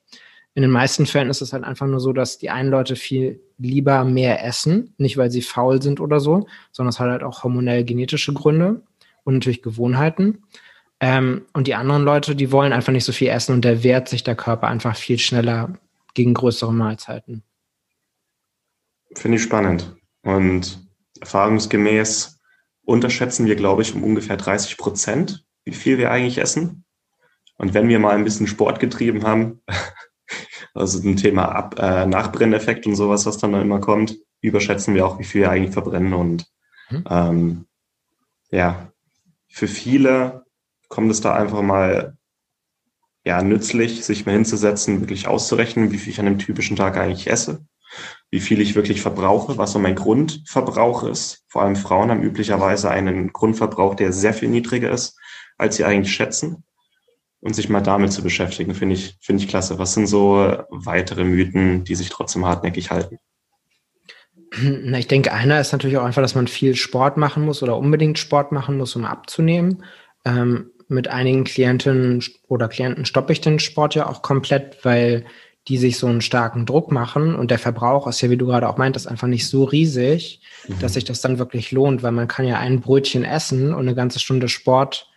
[0.55, 3.39] In den meisten Fällen ist es halt einfach nur so, dass die einen Leute viel
[3.59, 7.43] lieber mehr essen, nicht weil sie faul sind oder so, sondern es hat halt auch
[7.43, 8.81] hormonell genetische Gründe
[9.29, 10.43] und natürlich Gewohnheiten.
[10.99, 14.09] Ähm, und die anderen Leute, die wollen einfach nicht so viel essen und der wehrt
[14.09, 15.73] sich der Körper einfach viel schneller
[16.13, 17.43] gegen größere Mahlzeiten.
[19.15, 19.95] Finde ich spannend.
[20.23, 20.85] Und
[21.21, 22.39] erfahrungsgemäß
[22.83, 26.83] unterschätzen wir, glaube ich, um ungefähr 30 Prozent, wie viel wir eigentlich essen.
[27.57, 29.61] Und wenn wir mal ein bisschen Sport getrieben haben,
[30.73, 35.19] also ein Thema Ab äh, Nachbrenneffekt und sowas, was dann immer kommt, überschätzen wir auch,
[35.19, 36.13] wie viel wir eigentlich verbrennen.
[36.13, 36.45] Und
[36.89, 37.03] mhm.
[37.09, 37.65] ähm,
[38.51, 38.91] ja,
[39.49, 40.45] für viele
[40.87, 42.17] kommt es da einfach mal
[43.25, 47.27] ja, nützlich, sich mal hinzusetzen, wirklich auszurechnen, wie viel ich an einem typischen Tag eigentlich
[47.27, 47.65] esse
[48.31, 51.43] wie viel ich wirklich verbrauche, was so mein Grundverbrauch ist.
[51.47, 55.17] Vor allem Frauen haben üblicherweise einen Grundverbrauch, der sehr viel niedriger ist,
[55.57, 56.63] als sie eigentlich schätzen.
[57.41, 59.79] Und sich mal damit zu beschäftigen, finde ich, finde ich klasse.
[59.79, 63.17] Was sind so weitere Mythen, die sich trotzdem hartnäckig halten?
[64.57, 67.77] Na, ich denke, einer ist natürlich auch einfach, dass man viel Sport machen muss oder
[67.77, 69.83] unbedingt Sport machen muss, um abzunehmen.
[70.25, 75.25] Ähm, mit einigen Klientinnen oder Klienten stoppe ich den Sport ja auch komplett, weil
[75.67, 78.67] die sich so einen starken Druck machen und der Verbrauch ist ja, wie du gerade
[78.67, 80.79] auch meintest, einfach nicht so riesig, mhm.
[80.79, 83.93] dass sich das dann wirklich lohnt, weil man kann ja ein Brötchen essen und eine
[83.93, 85.11] ganze Stunde Sport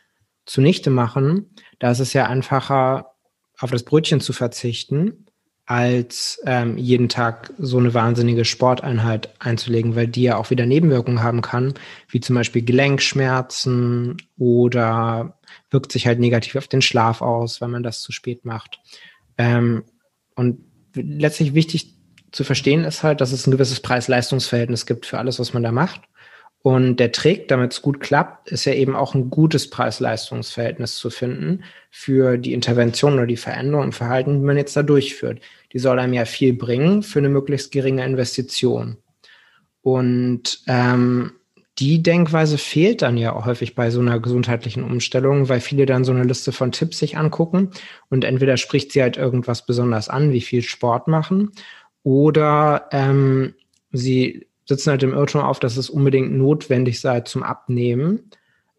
[0.44, 1.54] zunichte machen.
[1.78, 3.12] Da ist es ja einfacher,
[3.58, 5.21] auf das Brötchen zu verzichten,
[5.66, 11.22] als ähm, jeden Tag so eine wahnsinnige Sporteinheit einzulegen, weil die ja auch wieder Nebenwirkungen
[11.22, 11.74] haben kann,
[12.08, 15.38] wie zum Beispiel Gelenkschmerzen oder
[15.70, 18.80] wirkt sich halt negativ auf den Schlaf aus, wenn man das zu spät macht.
[19.38, 19.84] Ähm,
[20.34, 21.94] und letztlich wichtig
[22.32, 25.70] zu verstehen ist halt, dass es ein gewisses Preis-Leistungs-Verhältnis gibt für alles, was man da
[25.70, 26.00] macht.
[26.62, 31.10] Und der Trick, damit es gut klappt, ist ja eben auch ein gutes Preis-Leistungs-Verhältnis zu
[31.10, 35.40] finden für die Intervention oder die Veränderung im Verhalten, die man jetzt da durchführt.
[35.72, 38.96] Die soll einem ja viel bringen für eine möglichst geringe Investition.
[39.82, 41.32] Und ähm,
[41.78, 46.04] die Denkweise fehlt dann ja auch häufig bei so einer gesundheitlichen Umstellung, weil viele dann
[46.04, 47.70] so eine Liste von Tipps sich angucken
[48.08, 51.50] und entweder spricht sie halt irgendwas besonders an, wie viel Sport machen,
[52.04, 53.54] oder ähm,
[53.90, 58.30] sie sitzen halt im Irrtum auf, dass es unbedingt notwendig sei zum Abnehmen.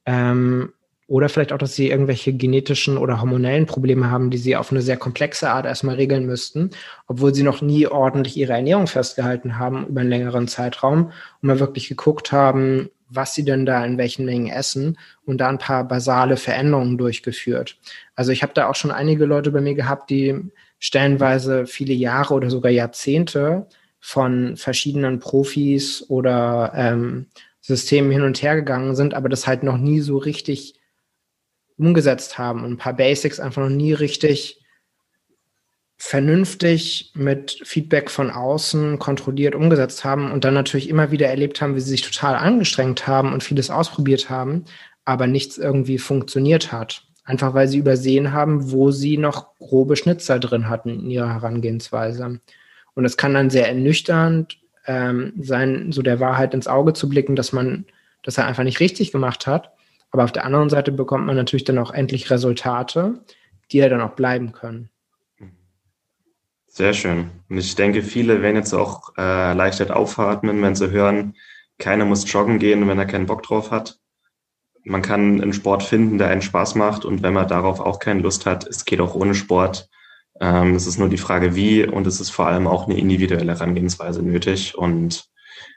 [0.05, 0.73] Ähm,
[1.07, 4.81] oder vielleicht auch, dass sie irgendwelche genetischen oder hormonellen Probleme haben, die sie auf eine
[4.81, 6.71] sehr komplexe Art erstmal regeln müssten,
[7.07, 11.59] obwohl sie noch nie ordentlich ihre Ernährung festgehalten haben über einen längeren Zeitraum und mal
[11.59, 15.87] wirklich geguckt haben, was sie denn da in welchen Mengen essen und da ein paar
[15.87, 17.77] basale Veränderungen durchgeführt.
[18.15, 20.39] Also ich habe da auch schon einige Leute bei mir gehabt, die
[20.79, 23.67] stellenweise viele Jahre oder sogar Jahrzehnte
[24.05, 27.27] von verschiedenen Profis oder ähm,
[27.61, 30.73] Systemen hin und her gegangen sind, aber das halt noch nie so richtig
[31.77, 34.61] umgesetzt haben und ein paar Basics einfach noch nie richtig
[35.95, 41.77] vernünftig mit Feedback von außen kontrolliert umgesetzt haben und dann natürlich immer wieder erlebt haben,
[41.77, 44.65] wie sie sich total angestrengt haben und vieles ausprobiert haben,
[45.05, 47.05] aber nichts irgendwie funktioniert hat.
[47.23, 52.41] Einfach weil sie übersehen haben, wo sie noch grobe Schnitzer drin hatten in ihrer Herangehensweise.
[52.95, 57.35] Und es kann dann sehr ernüchternd ähm, sein, so der Wahrheit ins Auge zu blicken,
[57.35, 57.85] dass man
[58.23, 59.73] das er einfach nicht richtig gemacht hat.
[60.11, 63.19] Aber auf der anderen Seite bekommt man natürlich dann auch endlich Resultate,
[63.71, 64.89] die ja dann auch bleiben können.
[66.67, 67.29] Sehr schön.
[67.49, 71.35] Und ich denke, viele werden jetzt auch äh, erleichtert aufatmen, wenn sie hören,
[71.77, 73.99] keiner muss joggen gehen, wenn er keinen Bock drauf hat.
[74.83, 77.05] Man kann einen Sport finden, der einen Spaß macht.
[77.05, 79.89] Und wenn man darauf auch keine Lust hat, es geht auch ohne Sport.
[80.39, 81.85] Ähm, es ist nur die Frage, wie.
[81.85, 84.77] Und es ist vor allem auch eine individuelle Herangehensweise nötig.
[84.77, 85.29] Und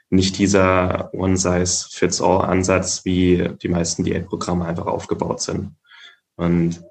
[0.09, 5.75] nicht dieser One-Size-Fits-All-Ansatz, wie die meisten Diätprogramme einfach aufgebaut sind.
[6.35, 6.81] Und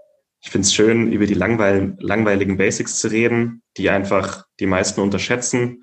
[0.42, 5.00] ich finde es schön, über die langweil langweiligen Basics zu reden, die einfach die meisten
[5.00, 5.82] unterschätzen.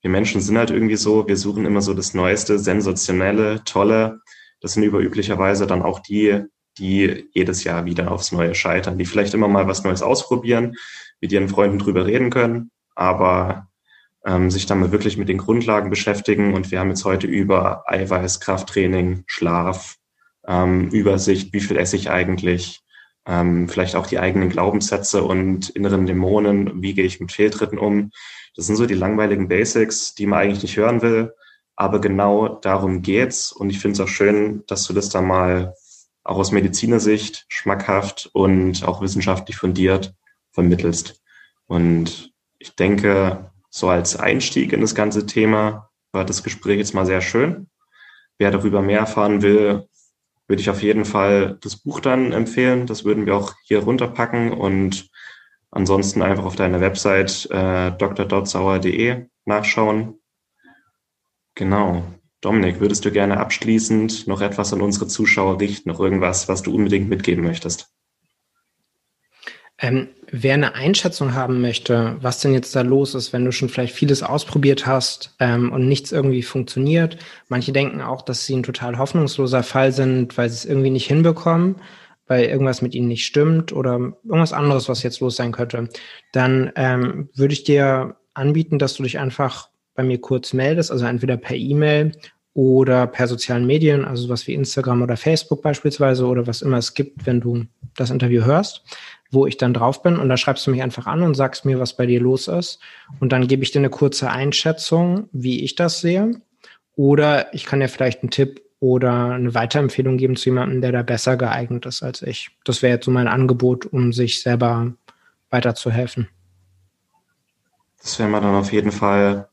[0.00, 4.20] Wir Menschen sind halt irgendwie so, wir suchen immer so das Neueste, Sensationelle, Tolle.
[4.60, 6.42] Das sind überüblicherweise dann auch die,
[6.78, 10.74] die jedes Jahr wieder aufs Neue scheitern, die vielleicht immer mal was Neues ausprobieren,
[11.22, 13.68] mit ihren Freunden drüber reden können, aber
[14.26, 16.52] ähm, sich dann mal wirklich mit den Grundlagen beschäftigen.
[16.52, 19.96] Und wir haben jetzt heute über Eiweiß, Krafttraining, Schlaf,
[20.46, 22.82] ähm, Übersicht, wie viel esse ich eigentlich,
[23.26, 28.10] ähm, vielleicht auch die eigenen Glaubenssätze und inneren Dämonen, wie gehe ich mit Fehltritten um.
[28.56, 31.32] Das sind so die langweiligen Basics, die man eigentlich nicht hören will.
[31.76, 33.52] Aber genau darum geht's.
[33.52, 35.74] Und ich finde es auch schön, dass du das da mal
[36.24, 40.14] auch aus Medizinersicht schmackhaft und auch wissenschaftlich fundiert
[40.52, 41.20] vermittelst.
[41.66, 47.06] Und ich denke, so als Einstieg in das ganze Thema war das Gespräch jetzt mal
[47.06, 47.68] sehr schön.
[48.38, 49.86] Wer darüber mehr erfahren will,
[50.46, 52.86] würde ich auf jeden Fall das Buch dann empfehlen.
[52.86, 55.08] Das würden wir auch hier runterpacken und
[55.70, 60.20] ansonsten einfach auf deiner Website äh, dr.sauer.de nachschauen.
[61.54, 62.04] Genau.
[62.42, 66.74] Dominik, würdest du gerne abschließend noch etwas an unsere Zuschauer richten, noch irgendwas, was du
[66.74, 67.92] unbedingt mitgeben möchtest?
[69.82, 73.68] Ähm, wer eine Einschätzung haben möchte, was denn jetzt da los ist, wenn du schon
[73.68, 77.18] vielleicht vieles ausprobiert hast ähm, und nichts irgendwie funktioniert.
[77.48, 81.08] Manche denken auch, dass sie ein total hoffnungsloser Fall sind, weil sie es irgendwie nicht
[81.08, 81.76] hinbekommen,
[82.28, 85.88] weil irgendwas mit ihnen nicht stimmt oder irgendwas anderes, was jetzt los sein könnte.
[86.30, 91.06] Dann ähm, würde ich dir anbieten, dass du dich einfach bei mir kurz meldest, also
[91.06, 92.12] entweder per E-Mail
[92.54, 96.94] oder per sozialen Medien, also was wie Instagram oder Facebook beispielsweise oder was immer es
[96.94, 97.64] gibt, wenn du
[97.96, 98.84] das Interview hörst
[99.32, 101.80] wo ich dann drauf bin und da schreibst du mich einfach an und sagst mir,
[101.80, 102.78] was bei dir los ist
[103.18, 106.40] und dann gebe ich dir eine kurze Einschätzung, wie ich das sehe
[106.94, 111.02] oder ich kann dir vielleicht einen Tipp oder eine Weiterempfehlung geben zu jemandem, der da
[111.02, 112.50] besser geeignet ist als ich.
[112.64, 114.92] Das wäre jetzt so mein Angebot, um sich selber
[115.50, 116.28] weiterzuhelfen.
[118.00, 119.48] Das werden wir dann auf jeden Fall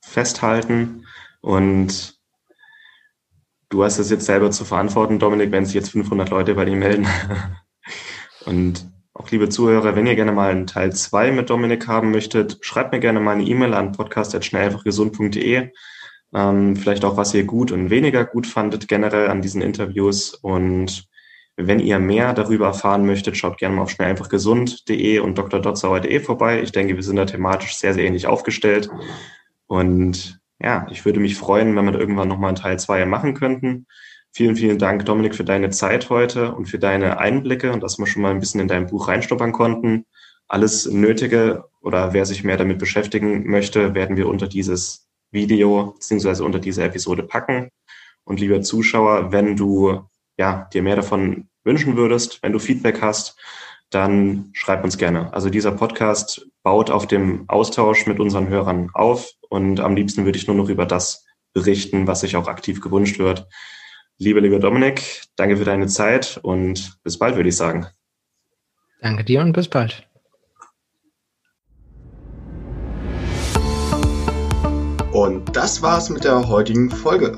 [0.00, 1.06] festhalten
[1.40, 2.18] und
[3.70, 6.76] du hast es jetzt selber zu verantworten, Dominik, wenn sich jetzt 500 Leute bei dir
[6.76, 7.06] melden.
[8.44, 12.58] Und auch liebe Zuhörer, wenn ihr gerne mal einen Teil 2 mit Dominik haben möchtet,
[12.62, 15.70] schreibt mir gerne mal eine E-Mail an podcast.schnelleinfachgesund.de.
[16.34, 20.32] Ähm, vielleicht auch, was ihr gut und weniger gut fandet generell an diesen Interviews.
[20.34, 21.08] Und
[21.56, 26.62] wenn ihr mehr darüber erfahren möchtet, schaut gerne mal auf schnelleinfachgesund.de und dr.dotzauer.de vorbei.
[26.62, 28.88] Ich denke, wir sind da thematisch sehr, sehr ähnlich aufgestellt.
[29.66, 33.34] Und ja, ich würde mich freuen, wenn wir da irgendwann nochmal einen Teil 2 machen
[33.34, 33.86] könnten.
[34.34, 38.06] Vielen, vielen Dank, Dominik, für deine Zeit heute und für deine Einblicke und dass wir
[38.06, 40.06] schon mal ein bisschen in dein Buch reinstoppern konnten.
[40.48, 46.44] Alles Nötige oder wer sich mehr damit beschäftigen möchte, werden wir unter dieses Video beziehungsweise
[46.44, 47.68] unter diese Episode packen.
[48.24, 50.00] Und lieber Zuschauer, wenn du
[50.38, 53.36] ja, dir mehr davon wünschen würdest, wenn du Feedback hast,
[53.90, 55.30] dann schreib uns gerne.
[55.34, 60.38] Also dieser Podcast baut auf dem Austausch mit unseren Hörern auf und am liebsten würde
[60.38, 63.46] ich nur noch über das berichten, was sich auch aktiv gewünscht wird.
[64.22, 67.88] Lieber, lieber Dominik, danke für deine Zeit und bis bald, würde ich sagen.
[69.00, 70.08] Danke dir und bis bald.
[75.10, 77.36] Und das war's mit der heutigen Folge.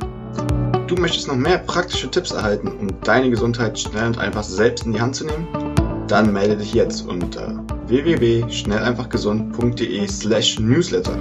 [0.87, 4.93] Du möchtest noch mehr praktische Tipps erhalten, um deine Gesundheit schnell und einfach selbst in
[4.93, 5.64] die Hand zu nehmen?
[6.09, 11.17] Dann melde dich jetzt unter www.schnelleinfachgesund.de slash newsletter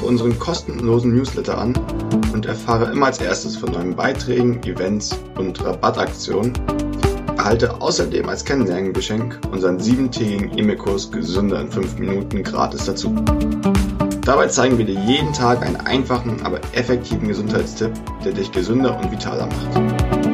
[0.00, 1.74] für unseren kostenlosen Newsletter an
[2.32, 6.52] und erfahre immer als erstes von neuen Beiträgen, Events und Rabattaktionen.
[7.36, 13.14] Erhalte außerdem als Kennenlerngeschenk unseren siebentägigen E-Mail-Kurs Gesünder in 5 Minuten gratis dazu.
[14.22, 17.92] Dabei zeigen wir dir jeden Tag einen einfachen, aber effektiven Gesundheitstipp,
[18.24, 20.33] der dich gesünder und vitaler macht.